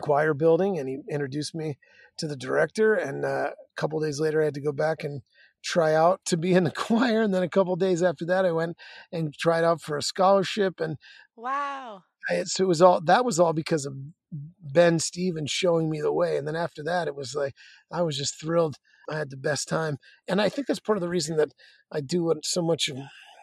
[0.00, 1.78] choir building and he introduced me
[2.18, 2.94] to the director.
[2.94, 5.22] And uh, a couple days later, I had to go back and
[5.64, 7.22] try out to be in the choir.
[7.22, 8.76] And then a couple days after that, I went
[9.12, 10.80] and tried out for a scholarship.
[10.80, 10.96] And
[11.36, 13.94] wow, I, so it was all that was all because of
[14.32, 16.36] Ben Stevens showing me the way.
[16.36, 17.54] And then after that, it was like
[17.90, 18.76] I was just thrilled.
[19.08, 21.52] I had the best time, and I think that's part of the reason that
[21.92, 22.90] I do so much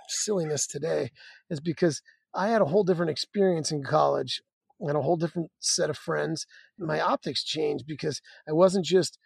[0.10, 1.12] silliness today
[1.50, 2.02] is because
[2.34, 4.42] I had a whole different experience in college
[4.80, 6.46] and a whole different set of friends.
[6.78, 9.18] My optics changed because I wasn't just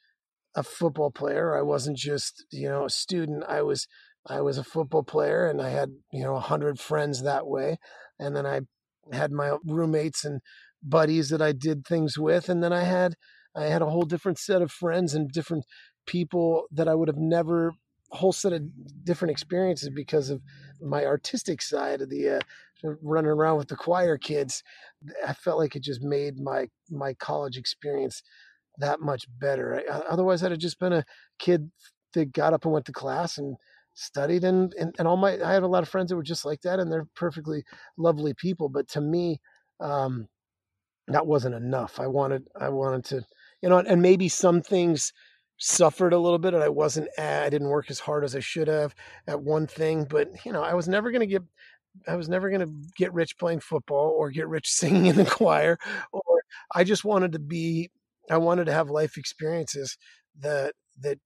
[0.56, 1.58] a football player.
[1.58, 3.43] I wasn't just, you know, a student.
[3.48, 3.88] I was
[4.26, 7.78] I was a football player and I had, you know, a hundred friends that way.
[8.20, 8.62] And then I
[9.12, 10.41] had my roommates and
[10.84, 12.50] buddies that I did things with.
[12.50, 13.16] And then I had
[13.56, 15.66] I had a whole different set of friends and different
[16.06, 17.74] people that I would have never
[18.12, 18.63] whole set of
[19.04, 20.42] different experiences because of
[20.82, 22.40] my artistic side of the uh,
[23.02, 24.63] running around with the choir kids.
[25.28, 28.22] I felt like it just made my my college experience
[28.78, 29.84] that much better.
[29.92, 31.06] I, otherwise, I'd have just been a
[31.40, 31.72] kid
[32.13, 33.58] that got up and went to class and
[33.94, 36.46] studied and, and and all my I had a lot of friends that were just
[36.46, 37.63] like that and they're perfectly
[37.98, 38.70] lovely people.
[38.70, 39.40] But to me,
[39.80, 40.28] um,
[41.08, 42.00] that wasn't enough.
[42.00, 43.22] I wanted I wanted to
[43.62, 45.13] you know and maybe some things
[45.58, 48.67] suffered a little bit and I wasn't I didn't work as hard as I should
[48.67, 48.93] have
[49.28, 51.43] at one thing but you know I was never going to get
[52.08, 55.26] I was never going to get rich playing football or get rich singing in the
[55.26, 55.78] choir
[56.12, 56.22] or
[56.76, 57.89] I just wanted to be
[58.30, 59.98] I wanted to have life experiences
[60.39, 61.17] that that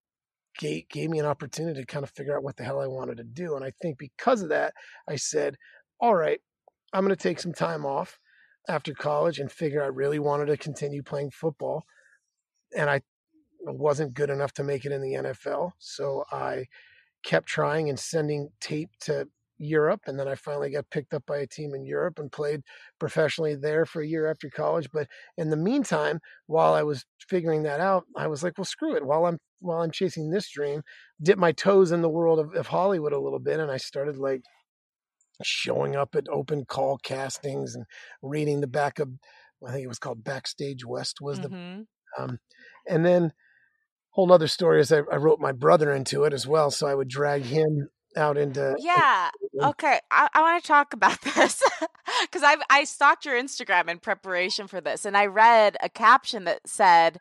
[0.60, 3.18] gave, gave me an opportunity to kind of figure out what the hell I wanted
[3.18, 4.74] to do and I think because of that
[5.10, 5.58] I said
[6.00, 6.40] all right
[6.94, 8.18] I'm going to take some time off
[8.68, 11.86] after college and figure I really wanted to continue playing football
[12.76, 13.02] and I
[13.64, 15.72] wasn't good enough to make it in the NFL.
[15.78, 16.66] So I
[17.24, 20.02] kept trying and sending tape to Europe.
[20.08, 22.62] And then I finally got picked up by a team in Europe and played
[23.00, 24.90] professionally there for a year after college.
[24.92, 28.96] But in the meantime, while I was figuring that out, I was like, well, screw
[28.96, 29.06] it.
[29.06, 30.82] While I'm while I'm chasing this dream,
[31.22, 33.60] dip my toes in the world of, of Hollywood a little bit.
[33.60, 34.42] And I started like
[35.44, 37.86] showing up at open call castings and
[38.22, 39.10] reading the back of
[39.66, 41.82] I think it was called Backstage West was mm-hmm.
[42.18, 42.40] the um,
[42.88, 43.32] and then
[44.12, 46.96] whole other story is I, I, wrote my brother into it as well, so I
[46.96, 49.30] would drag him out into yeah.
[49.62, 51.62] Okay, I, I want to talk about this
[52.22, 56.46] because I I stalked your Instagram in preparation for this, and I read a caption
[56.46, 57.20] that said,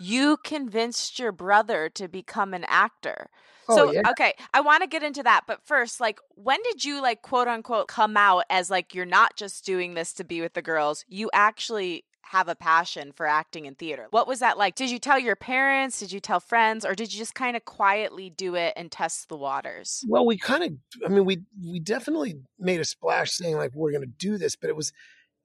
[0.00, 3.30] "You convinced your brother to become an actor."
[3.68, 4.02] Oh, so yeah.
[4.10, 7.48] okay, I want to get into that, but first, like, when did you like quote
[7.48, 11.04] unquote come out as like you're not just doing this to be with the girls?
[11.08, 14.06] You actually have a passion for acting in theater.
[14.10, 14.74] What was that like?
[14.74, 15.98] Did you tell your parents?
[15.98, 16.84] Did you tell friends?
[16.84, 20.04] Or did you just kind of quietly do it and test the waters?
[20.06, 20.72] Well, we kind of,
[21.04, 24.56] I mean, we, we definitely made a splash saying like, we're going to do this,
[24.56, 24.92] but it was,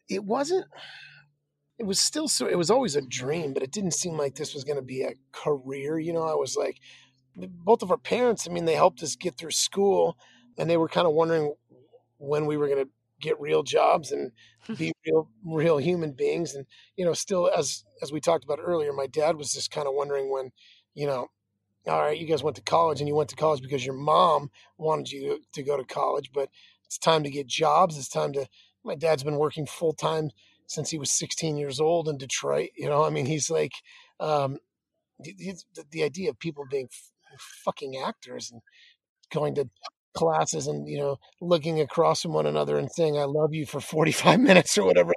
[0.09, 0.65] it wasn't,
[1.79, 4.53] it was still so, it was always a dream, but it didn't seem like this
[4.53, 5.97] was going to be a career.
[5.97, 6.79] You know, I was like,
[7.35, 10.17] both of our parents, I mean, they helped us get through school
[10.57, 11.53] and they were kind of wondering
[12.17, 14.31] when we were going to get real jobs and
[14.77, 16.65] be real real human beings and
[16.97, 19.93] you know still as as we talked about earlier my dad was just kind of
[19.93, 20.51] wondering when
[20.93, 21.27] you know
[21.87, 24.49] all right you guys went to college and you went to college because your mom
[24.77, 26.49] wanted you to go to college but
[26.85, 28.45] it's time to get jobs it's time to
[28.83, 30.29] my dad's been working full time
[30.67, 33.73] since he was 16 years old in Detroit you know I mean he's like
[34.19, 34.57] um
[35.19, 35.55] the,
[35.91, 36.89] the idea of people being
[37.39, 38.61] fucking actors and
[39.31, 39.69] going to
[40.13, 43.81] classes and you know looking across from one another and saying I love you for
[43.81, 45.11] 45 minutes or whatever.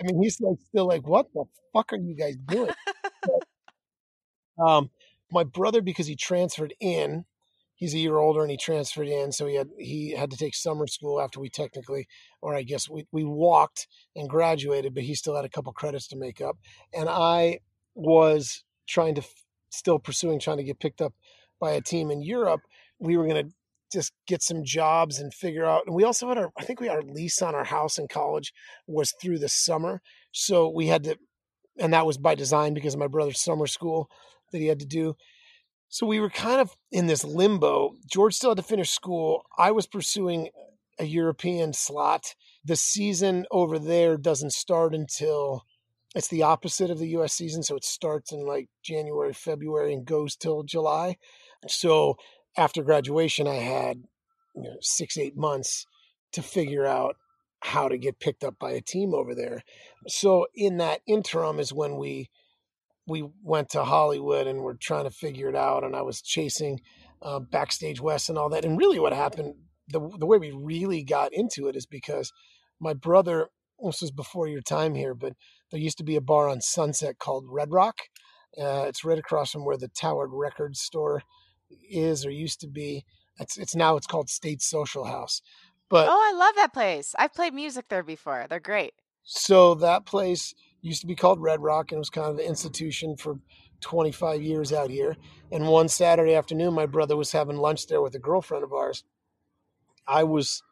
[0.00, 2.70] I mean, he's like still like, what the fuck are you guys doing?
[3.22, 4.90] But, um,
[5.30, 7.24] my brother, because he transferred in,
[7.74, 10.54] he's a year older and he transferred in, so he had he had to take
[10.54, 12.08] summer school after we technically,
[12.40, 16.08] or I guess we we walked and graduated, but he still had a couple credits
[16.08, 16.58] to make up,
[16.92, 17.60] and I
[17.94, 19.22] was trying to
[19.74, 21.14] still pursuing trying to get picked up
[21.60, 22.62] by a team in Europe.
[22.98, 23.54] We were going to
[23.92, 25.84] just get some jobs and figure out.
[25.86, 28.52] And we also had our, I think we our lease on our house in college
[28.86, 31.16] was through the summer, so we had to,
[31.78, 34.08] and that was by design because of my brother's summer school
[34.52, 35.14] that he had to do.
[35.88, 37.94] So we were kind of in this limbo.
[38.10, 39.44] George still had to finish school.
[39.56, 40.48] I was pursuing
[40.98, 42.34] a European slot.
[42.64, 45.64] The season over there doesn't start until
[46.14, 47.62] it's the opposite of the US season.
[47.62, 51.16] So it starts in like January, February, and goes till July.
[51.68, 52.16] So
[52.56, 54.04] after graduation, I had
[54.54, 55.86] you know, six, eight months
[56.32, 57.16] to figure out
[57.60, 59.62] how to get picked up by a team over there.
[60.06, 62.28] So in that interim is when we
[63.06, 65.84] we went to Hollywood and we're trying to figure it out.
[65.84, 66.80] And I was chasing
[67.20, 68.64] uh, Backstage West and all that.
[68.64, 69.54] And really, what happened,
[69.88, 72.32] the the way we really got into it is because
[72.80, 73.48] my brother.
[73.82, 75.34] This was before your time here, but
[75.70, 77.96] there used to be a bar on Sunset called Red Rock.
[78.58, 81.22] Uh, it's right across from where the Tower Records store
[81.90, 83.04] is or used to be.
[83.38, 85.42] It's it's now it's called State Social House.
[85.88, 87.14] But oh, I love that place.
[87.18, 88.46] I've played music there before.
[88.48, 88.94] They're great.
[89.24, 92.44] So that place used to be called Red Rock and it was kind of an
[92.44, 93.38] institution for
[93.80, 95.16] 25 years out here.
[95.50, 99.04] And one Saturday afternoon, my brother was having lunch there with a girlfriend of ours.
[100.06, 100.62] I was,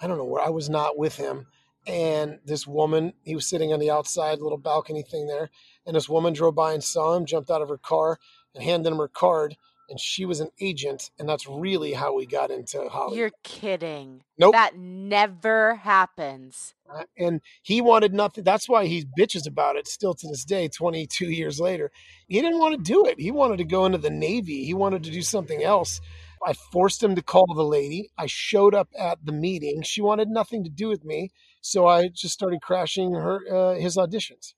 [0.00, 1.46] I don't know where, I was not with him.
[1.90, 5.50] And this woman, he was sitting on the outside little balcony thing there.
[5.86, 8.18] And this woman drove by and saw him, jumped out of her car,
[8.54, 9.56] and handed him her card
[9.90, 13.18] and she was an agent, and that's really how we got into Hollywood.
[13.18, 14.22] You're kidding.
[14.38, 14.52] Nope.
[14.52, 16.74] That never happens.
[16.88, 18.44] Uh, and he wanted nothing.
[18.44, 21.90] That's why he bitches about it still to this day, 22 years later.
[22.28, 23.20] He didn't want to do it.
[23.20, 24.64] He wanted to go into the Navy.
[24.64, 26.00] He wanted to do something else.
[26.44, 28.10] I forced him to call the lady.
[28.16, 29.82] I showed up at the meeting.
[29.82, 33.96] She wanted nothing to do with me, so I just started crashing her uh, his
[33.96, 34.54] auditions.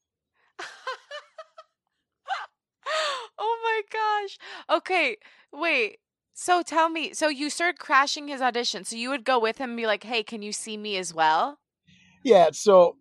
[3.38, 4.38] oh my gosh.
[4.78, 5.16] Okay,
[5.52, 5.98] wait.
[6.34, 8.84] So tell me, so you started crashing his audition.
[8.84, 11.12] So you would go with him and be like, hey, can you see me as
[11.12, 11.58] well?
[12.24, 12.50] Yeah.
[12.52, 12.96] So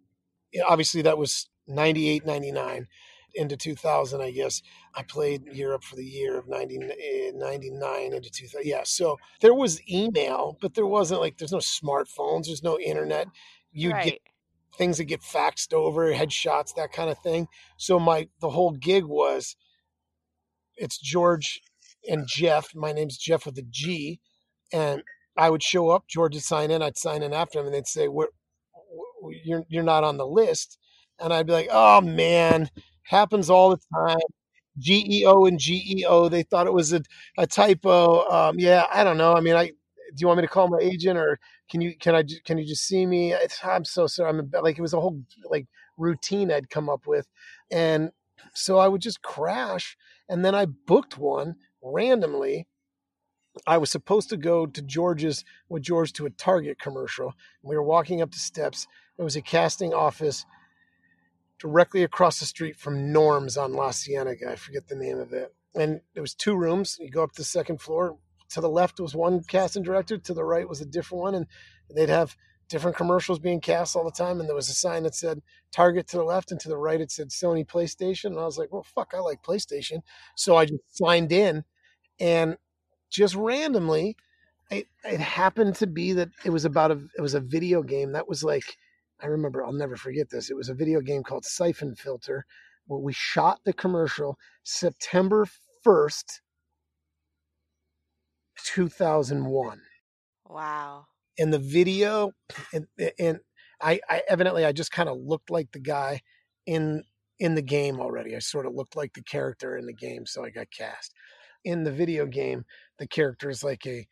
[0.67, 2.87] obviously that was 98, 99
[3.35, 4.61] into 2000, I guess.
[4.95, 8.61] I played Europe for the year of 90, eh, 99 into 2000.
[8.65, 8.81] Yeah.
[8.83, 13.27] So there was email, but there wasn't like, there's no smartphones, there's no internet.
[13.71, 14.05] You'd right.
[14.05, 14.19] get
[14.77, 17.47] things that get faxed over, headshots, that kind of thing.
[17.77, 19.55] So my, the whole gig was,
[20.77, 21.61] it's George
[22.09, 22.73] and Geoff.
[22.75, 24.19] My name's Geoff with a G,
[24.73, 25.03] and
[25.37, 26.07] I would show up.
[26.07, 26.81] George would sign in.
[26.81, 28.27] I'd sign in after him, and they'd say, "We're
[29.43, 30.77] you're you're not on the list,"
[31.19, 32.69] and I'd be like, "Oh man,
[33.03, 34.19] happens all the time."
[34.79, 36.29] GEO and GEO.
[36.29, 37.01] They thought it was a,
[37.37, 38.25] a typo.
[38.29, 39.33] Um, yeah, I don't know.
[39.33, 42.15] I mean, I do you want me to call my agent or can you can
[42.15, 43.33] I can you just see me?
[43.33, 44.29] It's, I'm so sorry.
[44.29, 47.27] I'm like it was a whole like routine I'd come up with,
[47.71, 48.11] and
[48.53, 52.67] so I would just crash and then I booked one randomly.
[53.67, 57.33] I was supposed to go to George's with George to a Target commercial.
[57.61, 58.87] We were walking up the steps.
[59.17, 60.45] It was a casting office
[61.61, 64.51] directly across the street from Norm's on La Cienega.
[64.51, 65.53] I forget the name of it.
[65.75, 66.97] And there was two rooms.
[66.99, 68.17] You go up to the second floor.
[68.49, 70.17] To the left was one casting director.
[70.17, 71.35] To the right was a different one.
[71.35, 71.45] And
[71.95, 72.35] they'd have
[72.67, 74.39] different commercials being cast all the time.
[74.39, 76.99] And there was a sign that said Target to the left, and to the right
[76.99, 78.31] it said Sony PlayStation.
[78.31, 79.99] And I was like, well, fuck, I like PlayStation.
[80.35, 81.63] So I just signed in,
[82.19, 82.57] and
[83.11, 84.17] just randomly,
[84.71, 88.13] it, it happened to be that it was about a it was a video game
[88.13, 88.77] that was like
[89.21, 90.49] I remember I'll never forget this.
[90.49, 92.45] It was a video game called Siphon Filter
[92.87, 95.45] where we shot the commercial September
[95.85, 96.41] 1st
[98.57, 99.81] 2001.
[100.49, 101.05] Wow
[101.37, 102.31] in the video
[102.73, 102.85] and,
[103.17, 103.39] and
[103.81, 106.21] I, I evidently I just kind of looked like the guy
[106.67, 107.03] in
[107.39, 108.35] in the game already.
[108.35, 111.11] I sort of looked like the character in the game, so I got cast.
[111.65, 112.65] In the video game,
[112.99, 114.05] the character is like a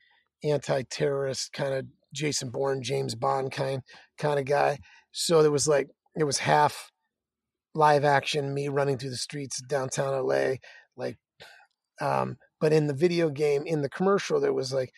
[0.43, 3.83] anti-terrorist kind of Jason Bourne, James Bond kind
[4.17, 4.79] kind of guy.
[5.11, 6.91] So there was like it was half
[7.73, 10.55] live action, me running through the streets of downtown LA,
[10.95, 11.17] like
[12.01, 14.91] um, but in the video game, in the commercial, there was like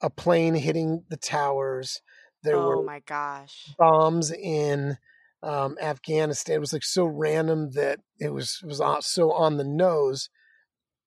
[0.00, 2.00] a plane hitting the towers.
[2.42, 3.74] There were, oh were my gosh.
[3.78, 4.96] bombs in
[5.42, 6.56] um, Afghanistan.
[6.56, 10.28] It was like so random that it was it was so on the nose.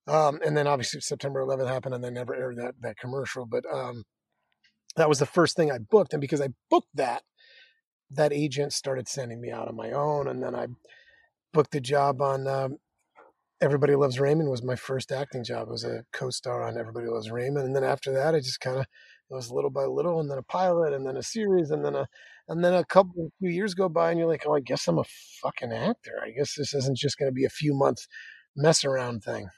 [0.07, 3.45] Um, and then obviously September 11th happened, and they never aired that that commercial.
[3.45, 4.03] But um,
[4.95, 7.23] that was the first thing I booked, and because I booked that,
[8.11, 10.67] that agent started sending me out on my own, and then I
[11.53, 12.77] booked a job on um,
[13.61, 14.49] Everybody Loves Raymond.
[14.49, 15.67] Was my first acting job.
[15.67, 18.77] I was a co-star on Everybody Loves Raymond, and then after that, I just kind
[18.77, 18.85] of
[19.29, 21.95] it was little by little, and then a pilot, and then a series, and then
[21.95, 22.07] a
[22.47, 24.99] and then a couple few years go by, and you're like, oh, I guess I'm
[24.99, 25.03] a
[25.41, 26.21] fucking actor.
[26.23, 28.07] I guess this isn't just going to be a few months
[28.55, 29.49] mess around thing.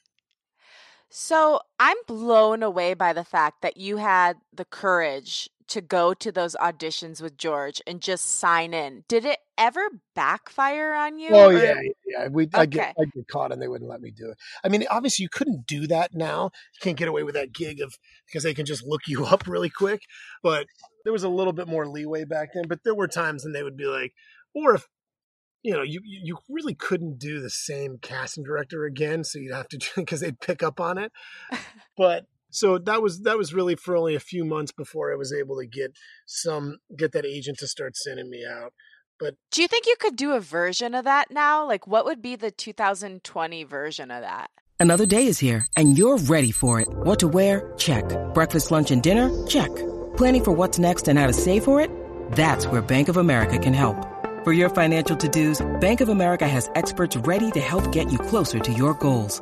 [1.10, 6.32] So I'm blown away by the fact that you had the courage to go to
[6.32, 9.04] those auditions with George and just sign in.
[9.08, 9.82] Did it ever
[10.16, 11.30] backfire on you?
[11.32, 12.28] Oh or- yeah, yeah.
[12.28, 12.94] We I get Okay.
[13.02, 14.38] I get caught and they wouldn't let me do it.
[14.64, 16.52] I mean, obviously you couldn't do that now.
[16.74, 17.94] You can't get away with that gig of
[18.28, 20.02] because they can just look you up really quick.
[20.44, 20.68] But
[21.04, 22.66] there was a little bit more leeway back then.
[22.68, 24.14] But there were times when they would be like,
[24.54, 24.88] or if
[25.62, 29.68] you know, you you really couldn't do the same casting director again, so you'd have
[29.70, 31.12] to because they'd pick up on it.
[31.98, 35.34] But so that was that was really for only a few months before I was
[35.34, 38.74] able to get some get that agent to start sending me out.
[39.20, 41.68] But do you think you could do a version of that now?
[41.68, 44.50] Like, what would be the 2020 version of that?
[44.80, 46.88] Another day is here, and you're ready for it.
[46.90, 47.74] What to wear?
[47.78, 48.06] Check.
[48.34, 49.46] Breakfast, lunch, and dinner?
[49.46, 49.76] Check.
[50.16, 51.92] Planning for what's next and how to save for it?
[52.32, 53.98] That's where Bank of America can help.
[54.46, 58.60] For your financial to-dos, Bank of America has experts ready to help get you closer
[58.60, 59.42] to your goals.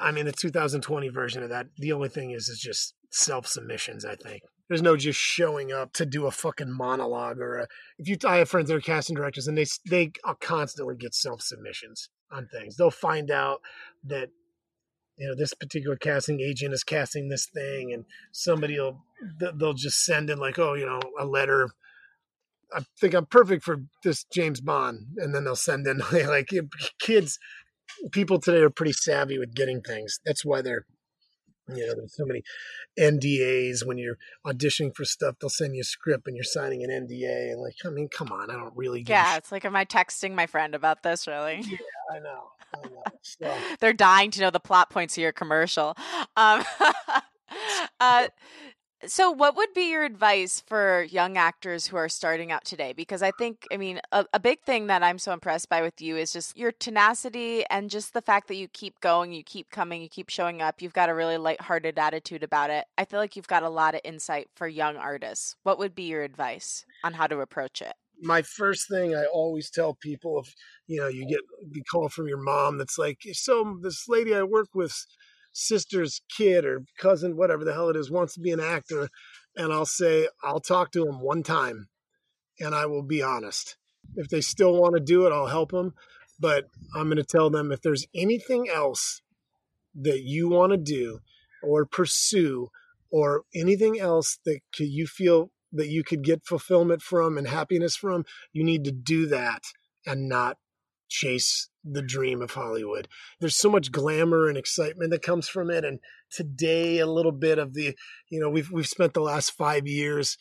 [0.00, 4.04] I mean, the 2020 version of that, the only thing is, is just self submissions.
[4.04, 7.66] I think there's no just showing up to do a fucking monologue or a.
[7.98, 11.42] If you, I have friends that are casting directors, and they they constantly get self
[11.42, 12.76] submissions on things.
[12.76, 13.60] They'll find out
[14.04, 14.30] that
[15.18, 19.04] you know this particular casting agent is casting this thing, and somebody will
[19.38, 21.68] they'll just send in like, oh, you know, a letter.
[22.74, 26.48] I think I'm perfect for this James Bond, and then they'll send in like
[26.98, 27.38] kids
[28.10, 30.20] people today are pretty savvy with getting things.
[30.24, 30.84] That's why they're,
[31.68, 32.42] you know, there's so many
[32.98, 35.36] NDAs when you're auditioning for stuff.
[35.40, 37.52] They'll send you a script and you're signing an NDA.
[37.52, 39.04] And like, I mean, come on, I don't really.
[39.06, 41.26] Yeah, sh- it's like, am I texting my friend about this?
[41.26, 41.62] Really?
[42.12, 43.02] I know, I know.
[43.22, 45.94] So, They're dying to know the plot points of your commercial.
[46.36, 46.64] Um,
[48.00, 48.28] uh,
[49.06, 52.92] so, what would be your advice for young actors who are starting out today?
[52.92, 56.00] Because I think, I mean, a, a big thing that I'm so impressed by with
[56.00, 59.70] you is just your tenacity and just the fact that you keep going, you keep
[59.70, 60.80] coming, you keep showing up.
[60.80, 62.84] You've got a really lighthearted attitude about it.
[62.96, 65.56] I feel like you've got a lot of insight for young artists.
[65.62, 67.94] What would be your advice on how to approach it?
[68.24, 70.54] my first thing I always tell people if
[70.86, 71.40] you know you get
[71.72, 74.94] the call from your mom that's like, so this lady I work with
[75.52, 79.08] sister's kid or cousin, whatever the hell it is, wants to be an actor.
[79.56, 81.88] And I'll say, I'll talk to him one time
[82.58, 83.76] and I will be honest.
[84.16, 85.94] If they still want to do it, I'll help them.
[86.38, 89.22] But I'm going to tell them if there's anything else
[89.94, 91.20] that you want to do
[91.62, 92.70] or pursue
[93.10, 98.24] or anything else that you feel that you could get fulfillment from and happiness from,
[98.52, 99.62] you need to do that
[100.06, 100.58] and not
[101.12, 103.08] chase the dream of Hollywood.
[103.40, 105.84] There's so much glamour and excitement that comes from it.
[105.84, 105.98] And
[106.30, 107.96] today, a little bit of the,
[108.30, 110.36] you know, we've we've spent the last five years,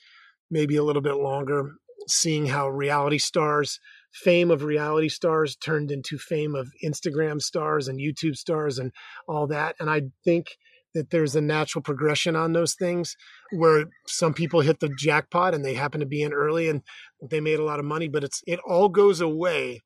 [0.49, 1.71] maybe a little bit longer,
[2.07, 3.79] seeing how reality stars,
[4.13, 8.91] fame of reality stars turned into fame of Instagram stars and YouTube stars and
[9.27, 9.75] all that.
[9.79, 10.57] And I think
[10.93, 13.15] that there's a natural progression on those things
[13.51, 16.81] where some people hit the jackpot and they happen to be in early and
[17.29, 19.81] they made a lot of money, but it's it all goes away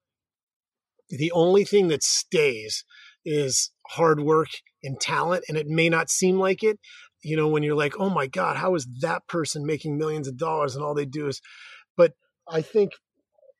[1.09, 2.83] the only thing that stays
[3.25, 4.49] is hard work
[4.83, 6.79] and talent and it may not seem like it
[7.25, 10.37] you know, when you're like, oh my God, how is that person making millions of
[10.37, 11.41] dollars and all they do is,
[11.97, 12.13] but
[12.47, 12.91] I think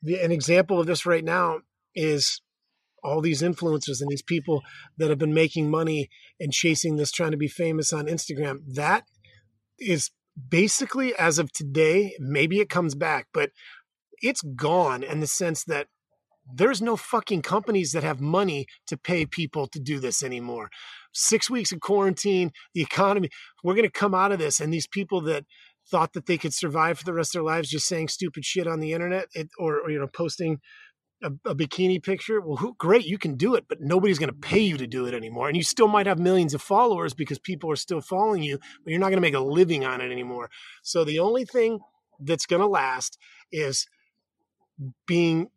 [0.04, 1.62] the, an example of this right now
[1.96, 2.42] is
[3.04, 4.62] all these influencers and these people
[5.00, 8.60] that have been making money and chasing this, trying to be famous on Instagram.
[8.68, 9.06] That
[9.80, 10.12] is
[10.50, 13.50] basically, as of today, maybe it comes back, but
[14.22, 15.88] it's gone in the sense that
[16.54, 20.70] there's no fucking companies that have money to pay people to do this anymore.
[21.14, 23.30] Six weeks of quarantine, the economy,
[23.64, 24.60] we're going to come out of this.
[24.60, 25.46] And these people that
[25.90, 28.68] thought that they could survive for the rest of their lives just saying stupid shit
[28.68, 30.60] on the internet it, or, or, you know, posting
[31.24, 34.36] a, a bikini picture, well, who, great, you can do it, but nobody's going to
[34.36, 35.48] pay you to do it anymore.
[35.48, 38.92] And you still might have millions of followers because people are still following you, but
[38.92, 40.50] you're not going to make a living on it anymore.
[40.84, 41.80] So the only thing
[42.20, 43.18] that's going to last
[43.52, 43.88] is
[45.08, 45.50] being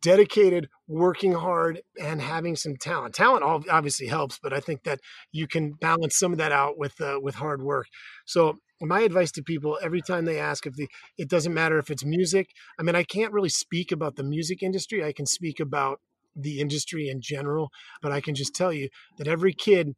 [0.00, 3.14] dedicated, working hard, and having some talent.
[3.14, 5.00] Talent obviously helps, but I think that
[5.32, 7.86] you can balance some of that out with uh, with hard work.
[8.26, 11.90] So my advice to people every time they ask if the it doesn't matter if
[11.90, 12.50] it's music.
[12.78, 15.04] I mean, I can't really speak about the music industry.
[15.04, 16.00] I can speak about
[16.34, 17.70] the industry in general,
[18.00, 19.94] but I can just tell you that every kid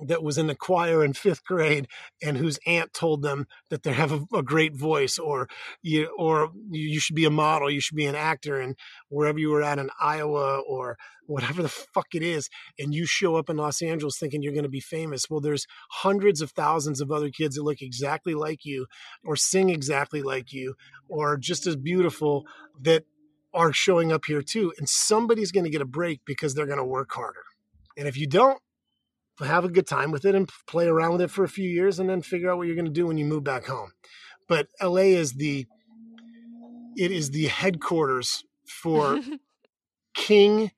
[0.00, 1.88] that was in the choir in fifth grade
[2.22, 5.48] and whose aunt told them that they have a, a, great voice or
[5.82, 8.76] you or you should be a model you should be an actor and
[9.08, 13.36] wherever you were at in iowa or whatever the fuck it is and you show
[13.36, 15.30] up in los angeles thinking you're going to be famous.
[15.30, 18.86] Well there's hundreds of thousands of other kids that look exactly like you
[19.24, 20.74] or sing exactly like you
[21.08, 22.44] or just as beautiful
[22.82, 23.04] that
[23.54, 26.78] are showing up here too and somebody's going to get a break because they're going
[26.78, 27.44] to work harder.
[27.96, 28.60] And if you don't
[29.40, 31.98] have a good time with it and play around with it for a few years
[31.98, 33.92] and then figure out what you're going to do when you move back home.
[34.48, 35.66] But LA is the
[36.96, 39.20] it is the headquarters for
[40.14, 40.70] king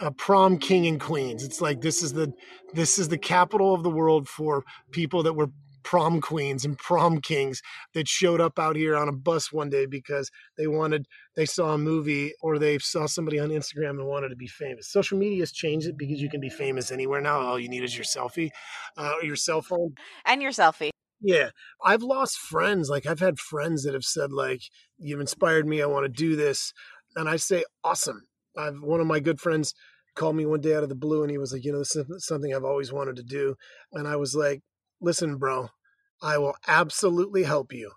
[0.00, 1.42] uh, prom king and queens.
[1.42, 2.32] It's like this is the
[2.74, 5.50] this is the capital of the world for people that were
[5.86, 7.62] prom queens and prom kings
[7.94, 11.06] that showed up out here on a bus one day because they wanted
[11.36, 14.90] they saw a movie or they saw somebody on Instagram and wanted to be famous.
[14.90, 17.38] Social media has changed it because you can be famous anywhere now.
[17.38, 18.50] All you need is your selfie
[18.96, 20.90] uh, or your cell phone and your selfie.
[21.20, 21.50] Yeah,
[21.84, 22.90] I've lost friends.
[22.90, 24.62] Like I've had friends that have said like
[24.98, 25.82] you've inspired me.
[25.82, 26.72] I want to do this,
[27.14, 28.26] and I say awesome.
[28.58, 29.72] I've one of my good friends
[30.16, 31.94] called me one day out of the blue and he was like, you know, this
[31.94, 33.54] is something I've always wanted to do.
[33.92, 34.62] And I was like,
[35.00, 35.70] listen, bro,
[36.22, 37.92] I will absolutely help you.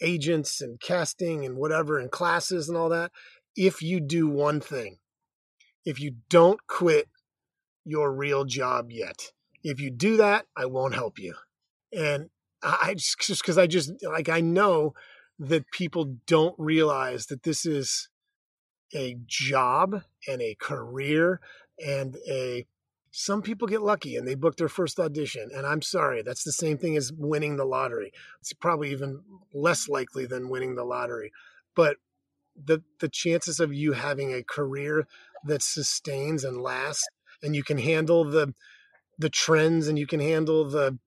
[0.00, 3.12] Agents and casting and whatever and classes and all that.
[3.56, 4.98] If you do one thing,
[5.84, 7.08] if you don't quit
[7.84, 11.34] your real job yet, if you do that, I won't help you.
[11.92, 12.30] And
[12.62, 14.94] I just, just cause I just like, I know
[15.38, 18.08] that people don't realize that this is
[18.94, 21.40] a job and a career
[21.84, 22.66] and a
[23.10, 25.50] some people get lucky and they book their first audition.
[25.54, 28.12] And I'm sorry, that's the same thing as winning the lottery.
[28.40, 31.32] It's probably even less likely than winning the lottery.
[31.74, 31.96] But
[32.62, 35.06] the the chances of you having a career
[35.44, 37.06] that sustains and lasts
[37.42, 38.54] and you can handle the
[39.18, 40.98] the trends and you can handle the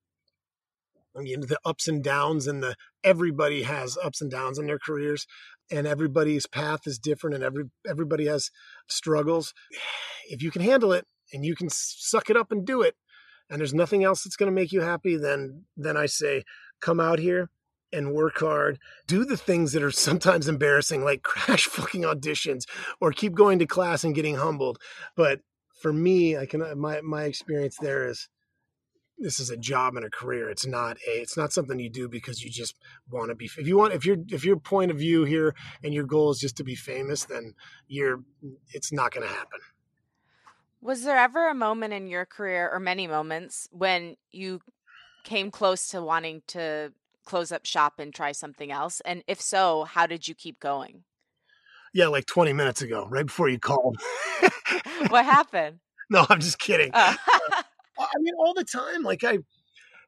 [1.21, 4.79] you know, the ups and downs and the everybody has ups and downs in their
[4.79, 5.27] careers
[5.69, 8.49] and everybody's path is different and every everybody has
[8.87, 9.53] struggles
[10.29, 12.95] if you can handle it and you can suck it up and do it
[13.49, 16.43] and there's nothing else that's going to make you happy then then i say
[16.79, 17.49] come out here
[17.93, 18.79] and work hard.
[19.07, 22.63] Do the things that are sometimes embarrassing like crash fucking auditions
[22.99, 24.79] or keep going to class and getting humbled.
[25.15, 25.41] But
[25.81, 28.29] for me i can uh, my my experience there is
[29.17, 30.49] this is a job and a career.
[30.49, 32.75] It's not a it's not something you do because you just
[33.09, 35.93] want to be if you want if your if your point of view here and
[35.93, 37.53] your goal is just to be famous then
[37.87, 38.23] you're
[38.71, 39.59] it's not going to happen
[40.83, 44.59] was there ever a moment in your career, or many moments, when you
[45.23, 46.91] came close to wanting to
[47.25, 49.01] close up shop and try something else?
[49.05, 51.03] And if so, how did you keep going?
[51.93, 53.97] Yeah, like 20 minutes ago, right before you called.
[55.09, 55.79] what happened?
[56.09, 56.91] No, I'm just kidding.
[56.93, 57.15] Uh.
[57.97, 59.03] I mean, all the time.
[59.03, 59.39] Like, I,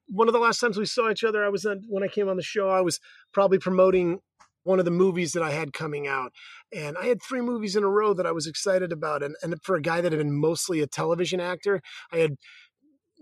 [0.08, 2.28] one of the last times we saw each other, I was on, when I came
[2.28, 3.00] on the show, I was
[3.32, 4.20] probably promoting
[4.66, 6.34] one of the movies that I had coming out.
[6.76, 9.24] And I had three movies in a row that I was excited about.
[9.24, 12.36] And, and for a guy that had been mostly a television actor, I had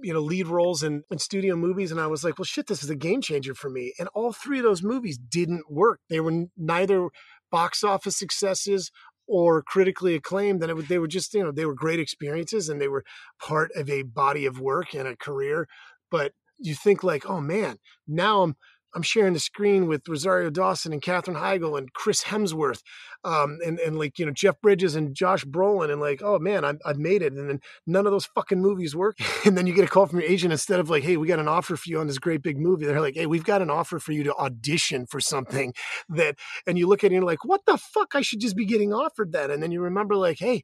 [0.02, 2.84] you know lead roles in, in studio movies and i was like well shit this
[2.84, 6.20] is a game changer for me and all three of those movies didn't work they
[6.20, 7.10] were neither
[7.52, 8.90] box office successes
[9.28, 12.88] or critically acclaimed that they were just you know they were great experiences and they
[12.88, 13.04] were
[13.40, 15.68] part of a body of work and a career
[16.10, 17.78] but you think like oh man
[18.08, 18.56] now i'm
[18.96, 22.82] I'm sharing the screen with Rosario Dawson and Katherine Heigl and Chris Hemsworth,
[23.24, 26.64] um, and and like you know Jeff Bridges and Josh Brolin, and like oh man,
[26.64, 29.74] I've, I've made it, and then none of those fucking movies work, and then you
[29.74, 31.90] get a call from your agent instead of like hey we got an offer for
[31.90, 34.24] you on this great big movie, they're like hey we've got an offer for you
[34.24, 35.74] to audition for something
[36.10, 36.36] that,
[36.68, 38.16] and you look at it and you're like what the fuck?
[38.16, 40.64] I should just be getting offered that, and then you remember like hey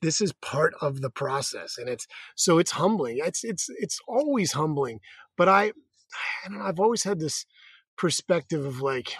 [0.00, 2.06] this is part of the process and it's
[2.36, 5.00] so it's humbling it's it's it's always humbling
[5.36, 5.72] but i
[6.60, 7.44] I've always had this
[7.96, 9.14] perspective of like,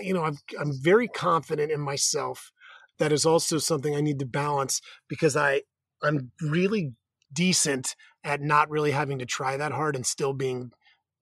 [0.00, 2.50] you know, I'm, I'm very confident in myself.
[2.98, 5.62] That is also something I need to balance because I,
[6.02, 6.92] I'm really
[7.32, 10.70] decent at not really having to try that hard and still being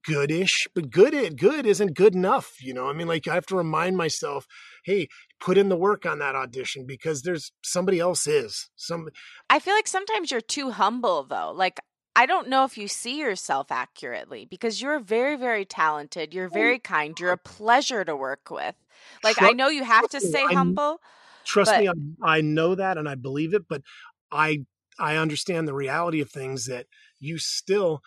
[0.06, 2.56] goodish, but good good isn't good enough.
[2.60, 4.46] You know, I mean, like I have to remind myself,
[4.84, 5.08] hey,
[5.40, 8.70] put in the work on that audition because there's somebody else is.
[8.76, 9.08] Some
[9.48, 11.52] I feel like sometimes you're too humble though.
[11.54, 11.80] Like
[12.16, 16.34] I don't know if you see yourself accurately because you're very, very talented.
[16.34, 17.18] You're oh, very kind.
[17.18, 18.74] You're a pleasure to work with.
[19.22, 21.00] Like, trust, I know you have to stay humble.
[21.44, 21.80] Trust but...
[21.80, 23.82] me, I, I know that and I believe it, but
[24.30, 24.64] I
[24.98, 26.86] I understand the reality of things that
[27.18, 28.02] you still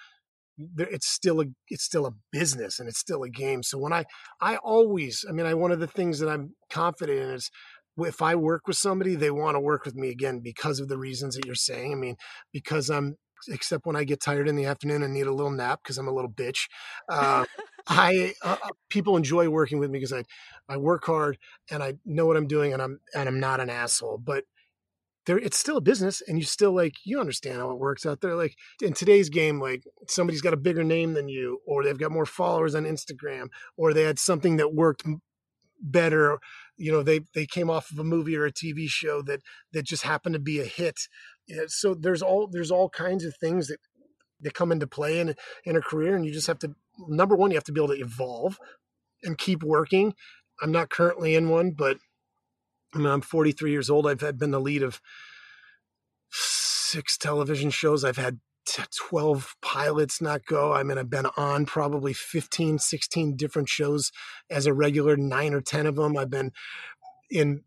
[0.77, 3.63] it's still a it's still a business and it's still a game.
[3.63, 4.05] So when I
[4.39, 7.49] I always I mean I one of the things that I'm confident in is
[7.97, 10.97] if I work with somebody, they want to work with me again because of the
[10.97, 11.91] reasons that you're saying.
[11.91, 12.15] I mean,
[12.51, 13.17] because I'm
[13.47, 16.07] except when I get tired in the afternoon and need a little nap because I'm
[16.07, 16.67] a little bitch.
[17.09, 17.45] Uh,
[17.87, 20.23] I uh, uh, people enjoy working with me because I
[20.69, 21.37] I work hard
[21.69, 24.19] and I know what I'm doing and I'm and I'm not an asshole.
[24.23, 24.45] But
[25.25, 28.21] there, it's still a business, and you still like you understand how it works out
[28.21, 28.35] there.
[28.35, 32.11] Like in today's game, like somebody's got a bigger name than you, or they've got
[32.11, 35.03] more followers on Instagram, or they had something that worked
[35.81, 36.39] better
[36.77, 39.41] you know they they came off of a movie or a tv show that
[39.71, 40.97] that just happened to be a hit
[41.67, 43.79] so there's all there's all kinds of things that
[44.41, 45.35] that come into play in
[45.65, 46.75] in a career, and you just have to
[47.07, 48.59] number one, you have to be able to evolve
[49.23, 50.13] and keep working.
[50.61, 51.97] I'm not currently in one, but
[52.93, 54.07] I mean, I'm 43 years old.
[54.07, 55.01] I've had been the lead of
[56.31, 58.03] six television shows.
[58.03, 58.39] I've had
[59.09, 60.73] 12 pilots not go.
[60.73, 64.11] I mean, I've been on probably 15, 16 different shows
[64.49, 66.17] as a regular, nine or 10 of them.
[66.17, 66.51] I've been
[67.29, 67.63] in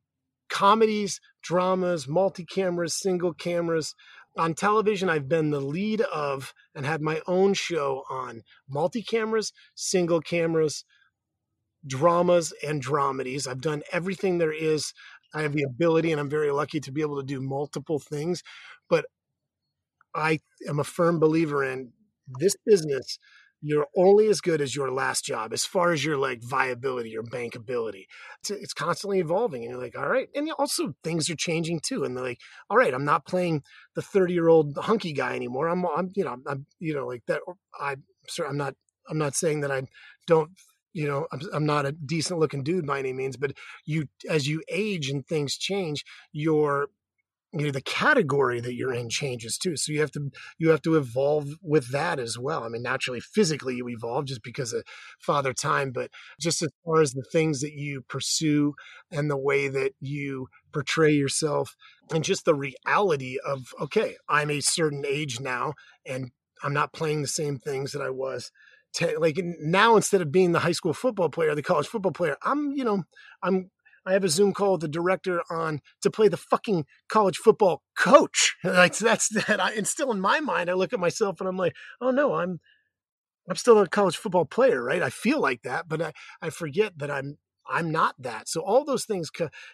[0.48, 3.94] comedies, dramas, multi cameras, single cameras.
[4.38, 9.52] On television, I've been the lead of and had my own show on multi cameras,
[9.74, 10.84] single cameras,
[11.86, 13.46] dramas, and dramedies.
[13.46, 14.92] I've done everything there is.
[15.34, 18.42] I have the ability, and I'm very lucky to be able to do multiple things.
[18.88, 19.06] But
[20.14, 21.92] I am a firm believer in
[22.38, 23.18] this business
[23.62, 27.22] you're only as good as your last job as far as your like viability your
[27.22, 28.04] bankability.
[28.40, 32.04] It's, it's constantly evolving and you're like all right and also things are changing too
[32.04, 32.40] and they're like
[32.70, 33.62] all right i'm not playing
[33.94, 35.68] the 30 year old hunky guy anymore.
[35.68, 37.40] I'm i'm you know i'm you know like that
[37.80, 37.96] i
[38.28, 38.74] sir i'm not
[39.08, 39.82] i'm not saying that i
[40.26, 40.50] don't
[40.92, 43.52] you know I'm, I'm not a decent looking dude by any means but
[43.84, 46.88] you as you age and things change your
[47.58, 50.82] you know the category that you're in changes too so you have to you have
[50.82, 52.64] to evolve with that as well.
[52.64, 54.84] I mean naturally physically you evolve just because of
[55.18, 58.74] father time but just as far as the things that you pursue
[59.10, 61.74] and the way that you portray yourself
[62.12, 65.72] and just the reality of okay i'm a certain age now
[66.04, 66.30] and
[66.62, 68.50] i'm not playing the same things that i was
[69.18, 72.72] like now instead of being the high school football player the college football player i'm
[72.72, 73.04] you know
[73.42, 73.70] i'm
[74.06, 77.82] I have a Zoom call with the director on to play the fucking college football
[77.98, 78.54] coach.
[78.64, 79.60] Like that's that.
[79.60, 82.34] I, and still in my mind, I look at myself and I'm like, oh no,
[82.34, 82.60] I'm
[83.48, 85.02] I'm still a college football player, right?
[85.02, 87.38] I feel like that, but I, I forget that I'm
[87.68, 88.48] I'm not that.
[88.48, 89.30] So all those things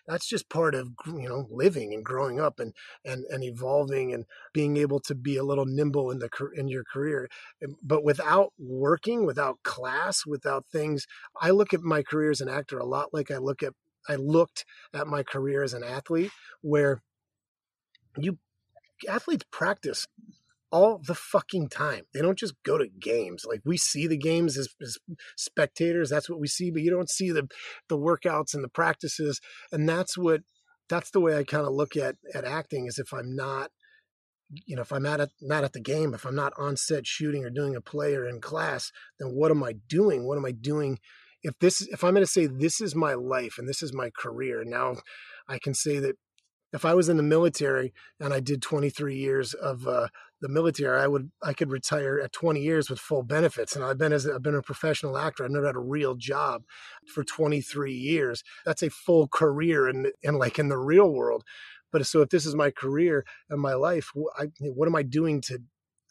[0.07, 2.73] that's just part of you know living and growing up and
[3.05, 6.85] and and evolving and being able to be a little nimble in the in your
[6.85, 7.29] career.
[7.83, 11.07] But without working, without class, without things,
[11.41, 13.75] I look at my career as an actor a lot like I look at
[14.09, 16.31] I looked at my career as an athlete
[16.61, 17.03] where
[18.17, 18.39] you
[19.09, 20.07] athletes practice
[20.71, 22.05] all the fucking time.
[22.15, 23.45] They don't just go to games.
[23.47, 24.97] Like we see the games as, as,
[25.37, 27.49] spectators, that's what we see, but you don't see the
[27.89, 29.41] the workouts and the practices.
[29.71, 30.41] And that's what
[30.89, 33.71] that's the way I kind of look at at acting is if I'm not
[34.67, 37.45] you know, if I'm at not at the game, if I'm not on set shooting
[37.45, 40.27] or doing a play or in class, then what am I doing?
[40.27, 40.99] What am I doing
[41.43, 44.11] if this if i'm going to say this is my life and this is my
[44.11, 44.97] career now
[45.49, 46.17] i can say that
[46.73, 50.09] if i was in the military and i did 23 years of uh,
[50.41, 53.99] the military i would i could retire at 20 years with full benefits and i've
[53.99, 56.63] been as i've been a professional actor i've never had a real job
[57.07, 58.43] for 23 years.
[58.65, 61.45] That's a full career in, in like in the real world.
[61.93, 65.41] But so if this is my career and my life I, what am i doing
[65.43, 65.61] to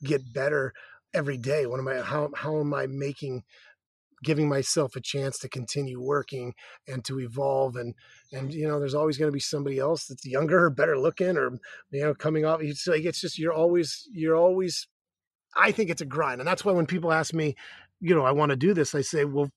[0.03, 0.73] get better
[1.13, 1.65] every day?
[1.65, 3.43] What am i how, how am i making
[4.23, 6.53] giving myself a chance to continue working
[6.87, 7.95] and to evolve and
[8.31, 11.37] and you know there's always going to be somebody else that's younger or better looking
[11.37, 11.51] or
[11.91, 14.87] you know coming off it's like it's just you're always you're always
[15.55, 17.55] i think it's a grind and that's why when people ask me
[17.99, 19.49] you know i want to do this i say well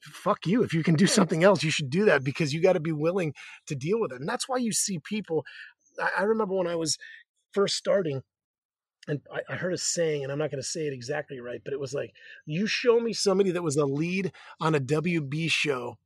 [0.00, 2.74] fuck you if you can do something else you should do that because you got
[2.74, 3.34] to be willing
[3.66, 5.44] to deal with it and that's why you see people
[6.00, 6.96] I, I remember when i was
[7.52, 8.22] first starting
[9.08, 11.60] and I, I heard a saying, and I'm not going to say it exactly right,
[11.64, 12.12] but it was like,
[12.44, 15.96] you show me somebody that was a lead on a WB show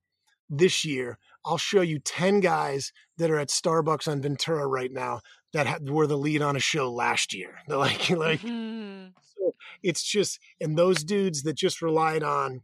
[0.48, 5.20] this year, I'll show you 10 guys that are at Starbucks on Ventura right now
[5.52, 7.56] that had, were the lead on a show last year.
[7.66, 9.08] They're like, like, mm-hmm.
[9.22, 12.60] so it's just, and those dudes that just relied on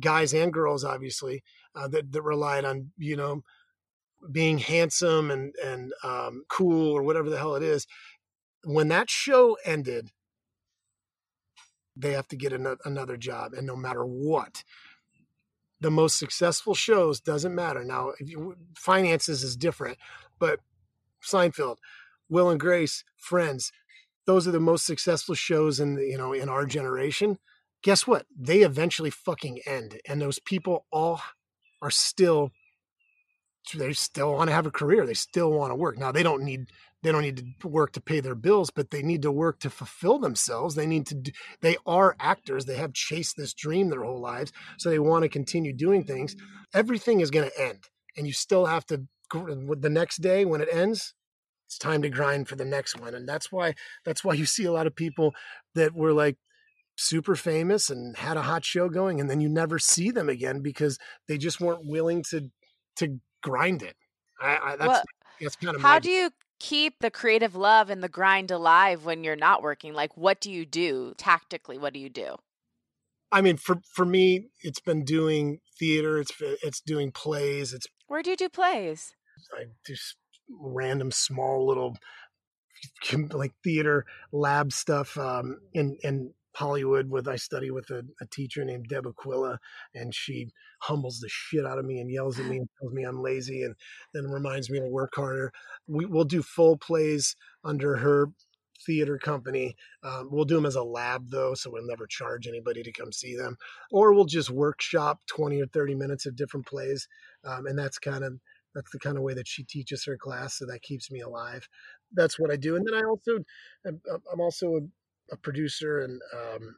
[0.00, 1.42] guys and girls, obviously,
[1.74, 3.42] uh, that, that relied on, you know,
[4.32, 7.86] being handsome and, and um, cool or whatever the hell it is
[8.64, 10.10] when that show ended,
[11.96, 14.62] they have to get another job, and no matter what,
[15.80, 17.84] the most successful shows doesn't matter.
[17.84, 19.98] Now, you, finances is different,
[20.38, 20.60] but
[21.22, 21.76] Seinfeld,
[22.28, 23.72] Will and Grace, Friends,
[24.26, 27.38] those are the most successful shows in the, you know in our generation.
[27.82, 28.26] Guess what?
[28.36, 31.20] They eventually fucking end, and those people all
[31.80, 32.52] are still
[33.74, 35.04] they still want to have a career.
[35.06, 35.98] They still want to work.
[35.98, 36.70] Now they don't need
[37.02, 39.70] they don't need to work to pay their bills but they need to work to
[39.70, 40.74] fulfill themselves.
[40.74, 42.64] They need to do, they are actors.
[42.64, 46.36] They have chased this dream their whole lives so they want to continue doing things.
[46.74, 50.68] Everything is going to end and you still have to the next day when it
[50.72, 51.14] ends
[51.66, 53.74] it's time to grind for the next one and that's why
[54.06, 55.34] that's why you see a lot of people
[55.74, 56.38] that were like
[56.98, 60.60] super famous and had a hot show going and then you never see them again
[60.60, 62.50] because they just weren't willing to
[62.96, 63.94] to grind it.
[64.40, 65.02] I, I that's well,
[65.40, 69.24] that's kind of how do you keep the creative love and the grind alive when
[69.24, 69.94] you're not working?
[69.94, 71.78] Like, what do you do tactically?
[71.78, 72.36] What do you do?
[73.30, 76.18] I mean, for for me, it's been doing theater.
[76.18, 77.72] It's it's doing plays.
[77.72, 79.12] It's where do you do plays?
[79.54, 79.94] I do
[80.50, 81.96] random small little
[83.32, 88.64] like theater lab stuff um, in in Hollywood with I study with a, a, teacher
[88.64, 89.60] named Deb Aquila,
[89.94, 90.48] and she
[90.80, 93.62] humbles the shit out of me and yells at me and tells me I'm lazy,
[93.62, 93.76] and
[94.12, 95.52] then reminds me to work harder.
[95.86, 98.32] We, will do full plays under her
[98.84, 99.76] theater company.
[100.02, 103.12] Um, we'll do them as a lab though, so we'll never charge anybody to come
[103.12, 103.56] see them,
[103.92, 107.06] or we'll just workshop 20 or 30 minutes of different plays,
[107.44, 108.34] um, and that's kind of
[108.74, 111.66] that's the kind of way that she teaches her class so that keeps me alive
[112.12, 113.38] that's what i do and then i also
[113.86, 114.80] i'm also
[115.30, 116.76] a producer and um,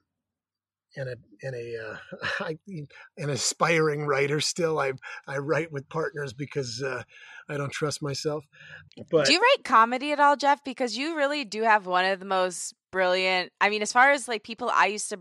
[0.97, 1.77] and a and a
[2.41, 2.49] uh,
[3.17, 4.41] an aspiring writer.
[4.41, 4.93] Still, I
[5.27, 7.03] I write with partners because uh,
[7.49, 8.45] I don't trust myself.
[9.11, 10.65] But do you write comedy at all, Geoff?
[10.65, 13.53] Because you really do have one of the most brilliant.
[13.61, 15.21] I mean, as far as like people I used to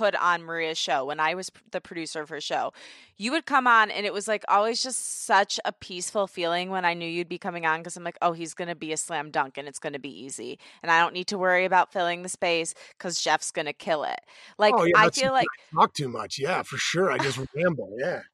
[0.00, 2.72] put on Maria's show when I was the producer of her show.
[3.18, 6.86] You would come on, and it was like always just such a peaceful feeling when
[6.86, 8.96] I knew you'd be coming on because I'm like, oh, he's going to be a
[8.96, 10.58] slam dunk and it's going to be easy.
[10.82, 14.04] And I don't need to worry about filling the space because Geoff's going to kill
[14.04, 14.22] it.
[14.56, 15.48] Like, oh, yeah, I feel like.
[15.74, 16.38] talk too much.
[16.38, 17.12] Yeah, for sure.
[17.12, 17.94] I just ramble.
[17.98, 18.22] Yeah.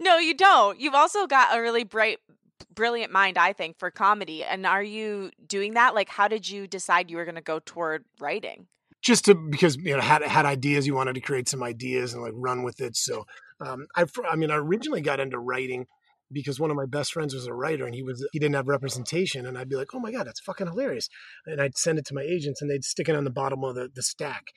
[0.00, 0.80] No, you don't.
[0.80, 2.20] You've also got a really bright
[2.74, 6.66] brilliant mind i think for comedy and are you doing that like how did you
[6.66, 8.66] decide you were going to go toward writing
[9.08, 12.22] just to because you know had had ideas you wanted to create some ideas and
[12.22, 12.94] like run with it.
[12.94, 13.24] So
[13.58, 15.86] um, I, I mean i originally got into writing
[16.30, 18.68] because one of my best friends was a writer and he was he didn't have
[18.68, 21.08] representation and i'd be like oh my god that's fucking hilarious.
[21.46, 23.74] And i'd send it to my agents and they'd stick it on the bottom of
[23.74, 24.48] the, the stack.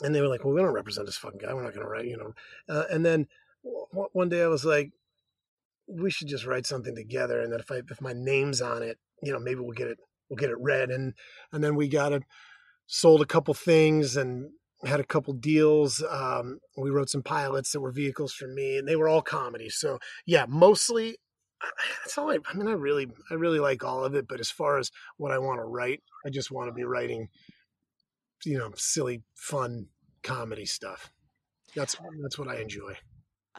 [0.00, 1.54] And they were like well we don't represent this fucking guy.
[1.54, 2.32] We're not going to write you know.
[2.68, 3.28] Uh, and then
[3.62, 4.90] w- one day i was like
[5.86, 8.98] we should just write something together and then if i if my name's on it
[9.22, 9.98] you know maybe we'll get it
[10.30, 10.90] we'll get it read.
[10.90, 11.14] And
[11.52, 12.22] and then we got it
[12.92, 14.50] sold a couple things and
[14.84, 16.02] had a couple deals.
[16.10, 19.68] Um, we wrote some pilots that were vehicles for me, and they were all comedy.
[19.68, 21.16] So yeah, mostly
[22.02, 22.38] that's all I.
[22.46, 24.26] I mean, I really, I really like all of it.
[24.26, 27.28] But as far as what I want to write, I just want to be writing,
[28.44, 29.86] you know, silly, fun
[30.22, 31.12] comedy stuff.
[31.76, 32.96] That's that's what I enjoy.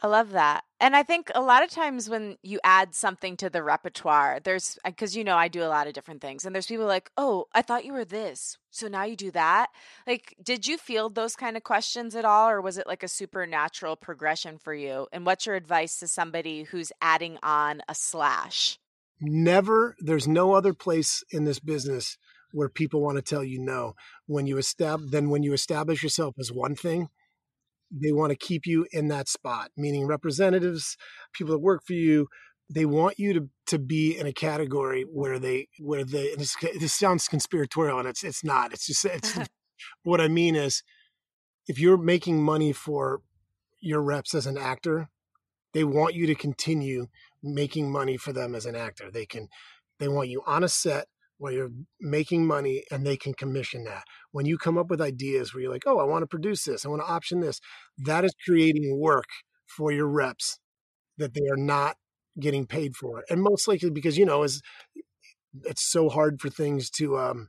[0.04, 0.64] I love that.
[0.80, 4.76] And I think a lot of times when you add something to the repertoire, there's
[4.84, 7.12] uh, because you know I do a lot of different things, and there's people like,
[7.16, 9.68] "Oh, I thought you were this, so now you do that."
[10.04, 13.08] Like, did you field those kind of questions at all, or was it like a
[13.08, 15.06] supernatural progression for you?
[15.12, 18.80] And what's your advice to somebody who's adding on a slash?
[19.20, 19.94] Never.
[20.00, 22.18] There's no other place in this business
[22.50, 23.94] where people want to tell you no.
[24.26, 27.08] When you establish, then when you establish yourself as one thing,
[27.92, 30.96] they want to keep you in that spot, meaning representatives,
[31.34, 32.28] people that work for you,
[32.70, 36.94] they want you to to be in a category where they where they this, this
[36.94, 38.72] sounds conspiratorial and it's it's not.
[38.72, 39.38] It's just it's
[40.04, 40.82] what I mean is
[41.66, 43.20] if you're making money for
[43.80, 45.08] your reps as an actor,
[45.74, 47.06] they want you to continue
[47.42, 49.10] making money for them as an actor.
[49.10, 49.48] They can
[49.98, 51.06] they want you on a set
[51.42, 54.04] where you're making money and they can commission that.
[54.30, 56.84] When you come up with ideas where you're like, "Oh, I want to produce this.
[56.86, 57.60] I want to option this."
[57.98, 59.26] That is creating work
[59.66, 60.60] for your reps
[61.18, 61.96] that they are not
[62.38, 63.24] getting paid for.
[63.28, 64.62] And most likely because you know, is
[65.64, 67.48] it's so hard for things to um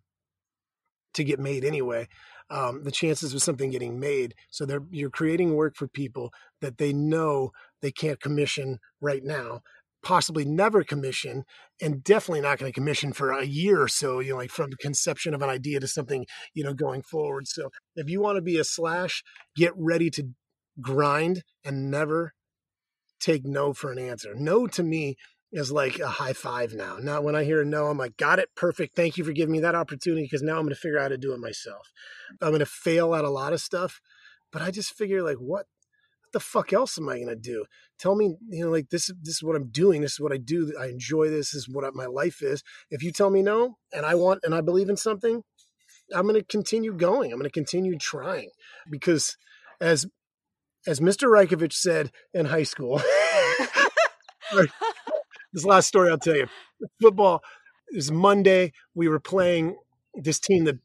[1.14, 2.08] to get made anyway
[2.50, 4.36] um, the chances of something getting made.
[4.50, 6.32] So they're you're creating work for people
[6.62, 9.62] that they know they can't commission right now,
[10.04, 11.44] possibly never commission,
[11.82, 14.20] and definitely not going to commission for a year or so.
[14.20, 17.48] You know, like from conception of an idea to something you know going forward.
[17.48, 19.24] So if you want to be a slash,
[19.56, 20.30] get ready to
[20.82, 22.34] grind and never
[23.20, 24.34] take no for an answer.
[24.36, 25.16] No to me
[25.52, 26.98] is like a high five now.
[27.00, 28.96] Now, when I hear a no, I'm like, got it, perfect.
[28.96, 31.08] Thank you for giving me that opportunity because now I'm going to figure out how
[31.10, 31.92] to do it myself.
[32.42, 34.02] I'm going to fail at a lot of stuff,
[34.52, 35.68] but I just figure like, what, what
[36.34, 37.66] the fuck else am I going to do?
[37.98, 40.02] Tell me, you know, like this, this is what I'm doing.
[40.02, 40.74] This is what I do.
[40.80, 41.52] I enjoy this.
[41.52, 42.64] this is what my life is.
[42.90, 45.44] If you tell me no, and I want, and I believe in something,
[46.14, 47.32] I'm going to continue going.
[47.32, 48.50] I'm going to continue trying
[48.90, 49.38] because
[49.80, 50.06] as,
[50.86, 51.30] as Mr.
[51.30, 53.02] Rajkovic said in high school,
[55.54, 56.48] this last story I'll tell you.
[57.02, 57.42] Football
[57.90, 58.74] is Monday.
[58.96, 59.78] We were playing
[60.16, 60.80] this team that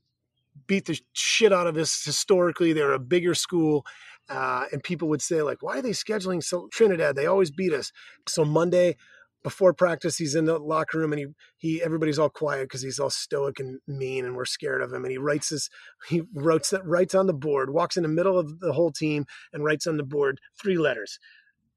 [0.66, 2.72] beat the shit out of us historically.
[2.72, 3.84] They're a bigger school.
[4.28, 7.16] Uh, and people would say, like, why are they scheduling so Trinidad?
[7.16, 7.92] They always beat us.
[8.26, 8.96] So Monday
[9.42, 11.26] before practice, he's in the locker room and he
[11.56, 15.04] he everybody's all quiet because he's all stoic and mean and we're scared of him.
[15.04, 15.70] And he writes this,
[16.08, 19.26] he writes that writes on the board, walks in the middle of the whole team
[19.52, 21.18] and writes on the board three letters.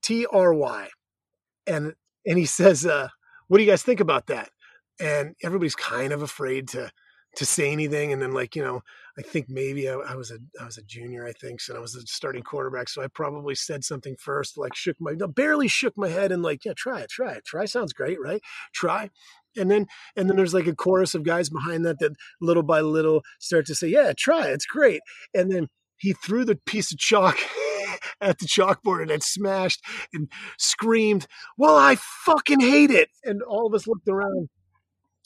[0.02, 0.90] T R Y.
[1.68, 1.94] And
[2.26, 3.10] and he says, uh,
[3.48, 4.50] "What do you guys think about that?"
[5.00, 6.92] And everybody's kind of afraid to
[7.36, 8.12] to say anything.
[8.12, 8.82] And then, like you know,
[9.18, 11.80] I think maybe I, I was a I was a junior, I think, so I
[11.80, 12.90] was a starting quarterback.
[12.90, 16.66] So I probably said something first, like shook my barely shook my head and like,
[16.66, 17.66] yeah, try it, try it, try.
[17.66, 18.42] Sounds great, right?
[18.74, 19.10] Try.
[19.58, 22.82] And then and then there's like a chorus of guys behind that that little by
[22.82, 25.02] little start to say, yeah, try, it's great.
[25.34, 27.38] And then he threw the piece of chalk
[28.22, 29.82] at the chalkboard and it smashed
[30.14, 31.96] and screamed, Well, I
[32.26, 33.10] fucking hate it.
[33.24, 34.50] And all of us looked around.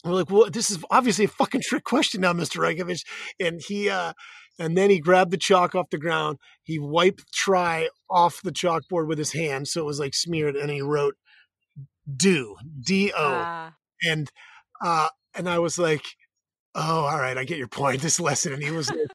[0.06, 2.58] We're like, well, this is obviously a fucking trick question now, Mr.
[2.60, 3.02] Rajkovic.
[3.40, 4.12] And he, uh,
[4.58, 6.38] and then he grabbed the chalk off the ground.
[6.62, 9.68] He wiped try off the chalkboard with his hand.
[9.68, 10.56] So it was like smeared.
[10.56, 11.14] And he wrote
[12.16, 13.34] do, D O.
[13.34, 13.70] Uh.
[14.04, 14.30] And,
[14.82, 16.04] uh, and I was like,
[16.74, 18.00] oh, all right, I get your point.
[18.00, 18.52] This lesson.
[18.52, 19.08] And he was like,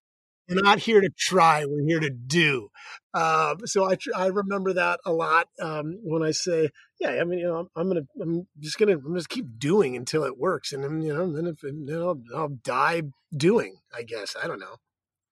[0.50, 2.70] we're not here to try we're here to do
[3.14, 6.70] um, so I, I remember that a lot um, when i say
[7.00, 9.96] yeah i mean you know i'm, I'm gonna i'm just gonna i'm just keep doing
[9.96, 13.04] until it works and then you know then if you know i'll die
[13.36, 14.76] doing i guess i don't know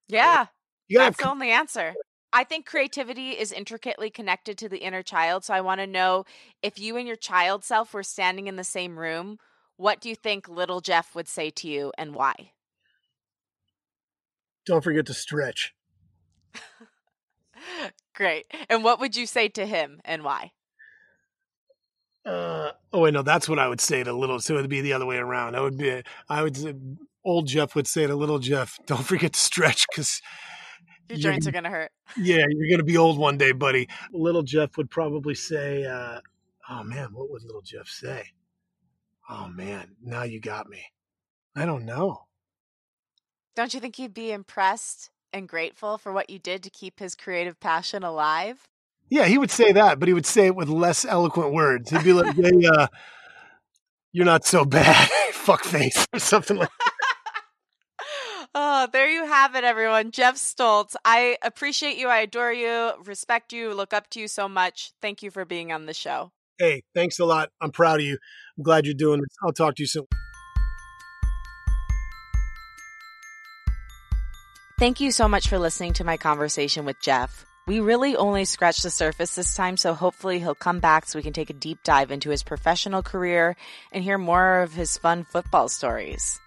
[0.08, 0.48] yeah
[0.90, 1.94] that's the only answer
[2.32, 5.44] I think creativity is intricately connected to the inner child.
[5.44, 6.26] So I want to know
[6.62, 9.40] if you and your child self were standing in the same room,
[9.78, 12.52] what do you think little Geoff would say to you and why?
[14.70, 15.74] Don't forget to stretch.
[18.14, 18.46] Great.
[18.70, 20.52] And what would you say to him and why?
[22.24, 24.40] Uh, oh, wait, no, that's what I would say to little.
[24.40, 25.56] So it'd be the other way around.
[25.56, 29.40] I would be, I would, old Geoff would say to little Geoff, don't forget to
[29.40, 30.22] stretch because
[31.10, 31.92] your joints are going to hurt.
[32.16, 33.90] Yeah, you're going to be old one day, buddy.
[34.14, 36.20] Little Geoff would probably say, uh,
[36.70, 38.24] oh man, what would little Geoff say?
[39.32, 40.84] Oh man, now you got me.
[41.56, 42.28] I don't know.
[43.56, 47.16] Don't you think he'd be impressed and grateful for what you did to keep his
[47.16, 48.68] creative passion alive?
[49.10, 51.90] Yeah, he would say that, but he would say it with less eloquent words.
[51.90, 52.88] He'd be like, hey, uh,
[54.12, 56.94] you're not so bad, fuck face, or something like that.
[58.56, 60.10] Oh, there you have it, everyone.
[60.10, 60.96] Geoff Stults.
[61.06, 62.08] I appreciate you.
[62.08, 64.92] I adore you, respect you, look up to you so much.
[65.02, 66.32] Thank you for being on the show.
[66.58, 67.52] Hey, thanks a lot.
[67.62, 68.18] I'm proud of you.
[68.58, 69.30] I'm glad you're doing this.
[69.44, 70.08] I'll talk to you soon.
[74.80, 77.46] Thank you so much for listening to my conversation with Geoff.
[77.68, 81.24] We really only scratched the surface this time, so hopefully he'll come back so we
[81.24, 83.58] can take a deep dive into his professional career
[83.92, 86.40] and hear more of his fun football stories.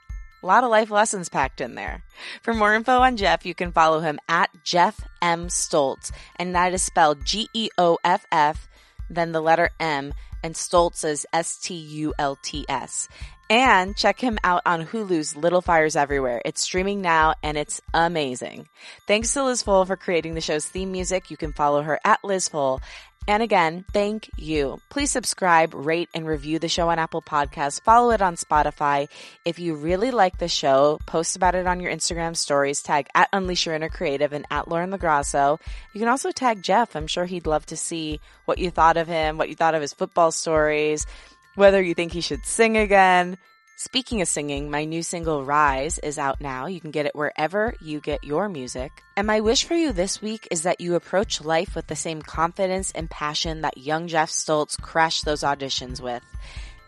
[0.43, 2.05] A lot of life lessons packed in there.
[2.41, 5.51] For more info on Geoff, you can follow him at Geoff M.
[5.51, 8.67] Stults, and that is spelled G E O F F,
[9.11, 13.11] then the letter M, and Stults is S T U L T S.
[13.53, 16.41] And check him out on Hulu's Little Fires Everywhere.
[16.43, 18.67] It's streaming now and it's amazing.
[19.07, 21.31] Thanks to Liz Full for creating the show's theme music.
[21.31, 22.81] You can follow her at Liz Full
[23.29, 24.81] And again, thank you.
[24.89, 27.83] Please subscribe, rate, and review the show on Apple Podcasts.
[27.83, 29.09] Follow it on Spotify.
[29.45, 32.83] If you really like the show, post about it on your Instagram stories.
[32.83, 35.61] Tag at Unleash Your Inner Creative and at Lauren LaGrasso.
[35.93, 36.97] You can also tag Geoff.
[36.97, 39.83] I'm sure he'd love to see what you thought of him, what you thought of
[39.83, 41.07] his football stories,
[41.55, 43.39] whether you think he should sing again.
[43.77, 46.67] Speaking of singing, my new single Rise is out now.
[46.67, 48.93] You can get it wherever you get your music.
[49.17, 52.23] And my wish for you this week is that you approach life with the same
[52.23, 56.23] confidence and passion that young Geoff Stults crushed those auditions with.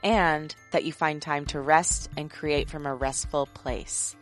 [0.05, 4.15] And that you find time to rest and create from a restful place.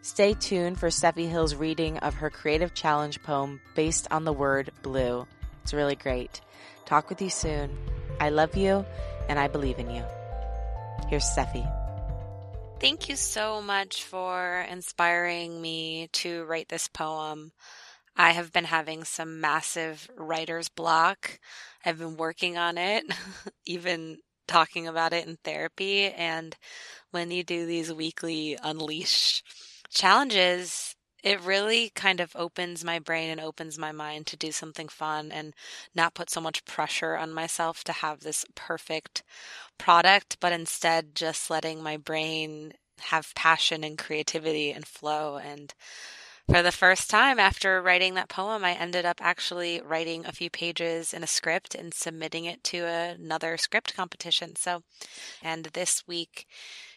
[0.00, 4.70] Stay tuned for Steffi Hill's reading of her creative challenge poem based on the word
[4.82, 5.26] blue.
[5.62, 6.40] It's really great.
[6.86, 7.76] Talk with you soon.
[8.20, 8.86] I love you
[9.28, 10.02] and I believe in you.
[11.08, 11.70] Here's Steffi.
[12.80, 17.52] Thank you so much for inspiring me to write this poem.
[18.16, 21.38] I have been having some massive writer's block.
[21.84, 23.04] I've been working on it,
[23.66, 26.06] even talking about it in therapy.
[26.06, 26.56] And
[27.10, 29.42] when you do these weekly unleash
[29.90, 30.94] challenges,
[31.24, 35.32] it really kind of opens my brain and opens my mind to do something fun
[35.32, 35.54] and
[35.94, 39.22] not put so much pressure on myself to have this perfect
[39.78, 45.38] product, but instead just letting my brain have passion and creativity and flow.
[45.38, 45.72] And
[46.46, 50.50] for the first time after writing that poem, I ended up actually writing a few
[50.50, 54.56] pages in a script and submitting it to another script competition.
[54.56, 54.82] So,
[55.42, 56.46] and this week,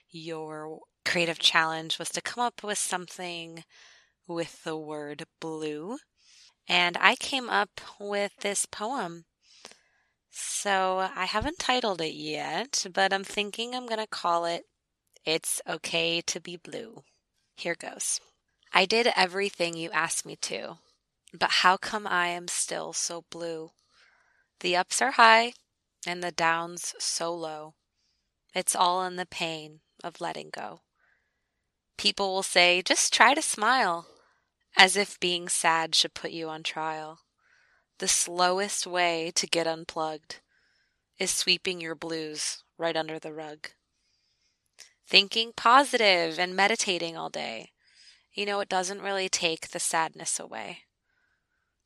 [0.10, 3.64] your creative challenge was to come up with something
[4.28, 5.98] with the word blue.
[6.68, 9.26] And I came up with this poem.
[10.30, 14.66] So I haven't titled it yet, but I'm thinking I'm going to call it
[15.26, 17.04] It's Okay to Be Blue.
[17.56, 18.20] Here goes.
[18.74, 20.78] I did everything you asked me to,
[21.34, 23.72] but how come I am still so blue?
[24.60, 25.54] The ups are high
[26.06, 27.74] and the downs so low.
[28.54, 30.82] It's all in the pain of letting go.
[31.98, 34.06] People will say, just try to smile
[34.78, 37.20] as if being sad should put you on trial.
[37.98, 40.40] The slowest way to get unplugged
[41.18, 43.70] is sweeping your blues right under the rug.
[45.08, 47.72] Thinking positive and meditating all day.
[48.34, 50.82] You know, it doesn't really take the sadness away.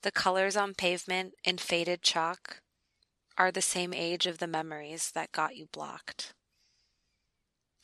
[0.01, 2.61] The colors on pavement in faded chalk
[3.37, 6.33] are the same age of the memories that got you blocked.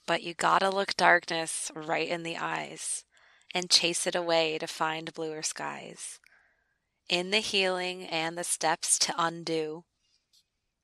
[0.05, 3.05] But you gotta look darkness right in the eyes
[3.53, 6.19] and chase it away to find bluer skies.
[7.09, 9.85] In the healing and the steps to undo,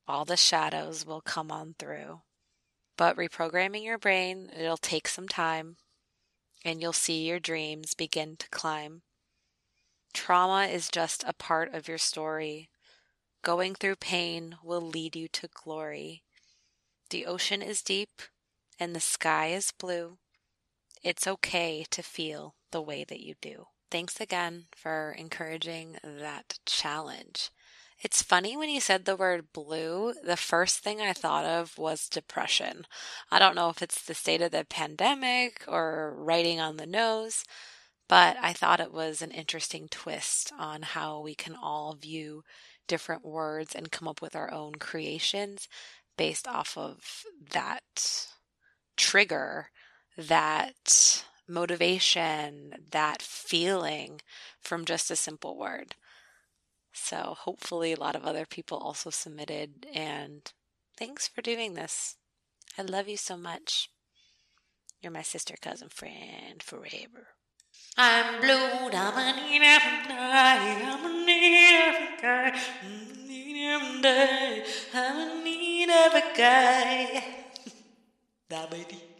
[0.06, 2.22] all the shadows will come on through.
[2.96, 5.76] But reprogramming your brain, it'll take some time,
[6.64, 9.02] and you'll see your dreams begin to climb.
[10.12, 12.68] Trauma is just a part of your story.
[13.42, 16.22] Going through pain will lead you to glory.
[17.10, 18.22] The ocean is deep,
[18.78, 20.18] and the sky is blue.
[21.04, 23.66] It's okay to feel the way that you do.
[23.90, 27.50] Thanks again for encouraging that challenge.
[28.02, 32.08] It's funny when you said the word blue, the first thing I thought of was
[32.08, 32.86] depression.
[33.30, 37.44] I don't know if it's the state of the pandemic or writing on the nose,
[38.08, 42.44] but I thought it was an interesting twist on how we can all view
[42.88, 45.68] different words and come up with our own creations
[46.16, 48.26] based off of that
[48.96, 49.68] trigger,
[50.16, 54.20] that motivation, that feeling
[54.60, 55.94] from just a simple word.
[56.92, 59.86] So, hopefully, a lot of other people also submitted.
[59.92, 60.50] And
[60.96, 62.16] thanks for doing this.
[62.78, 63.90] I love you so much.
[65.02, 67.28] You're my sister, cousin, friend forever.
[67.96, 72.60] I'm blue, I'm a need every day, I'm a need every guy,
[73.28, 77.24] need every day, I'm a need every guy.
[78.48, 79.13] Da baby.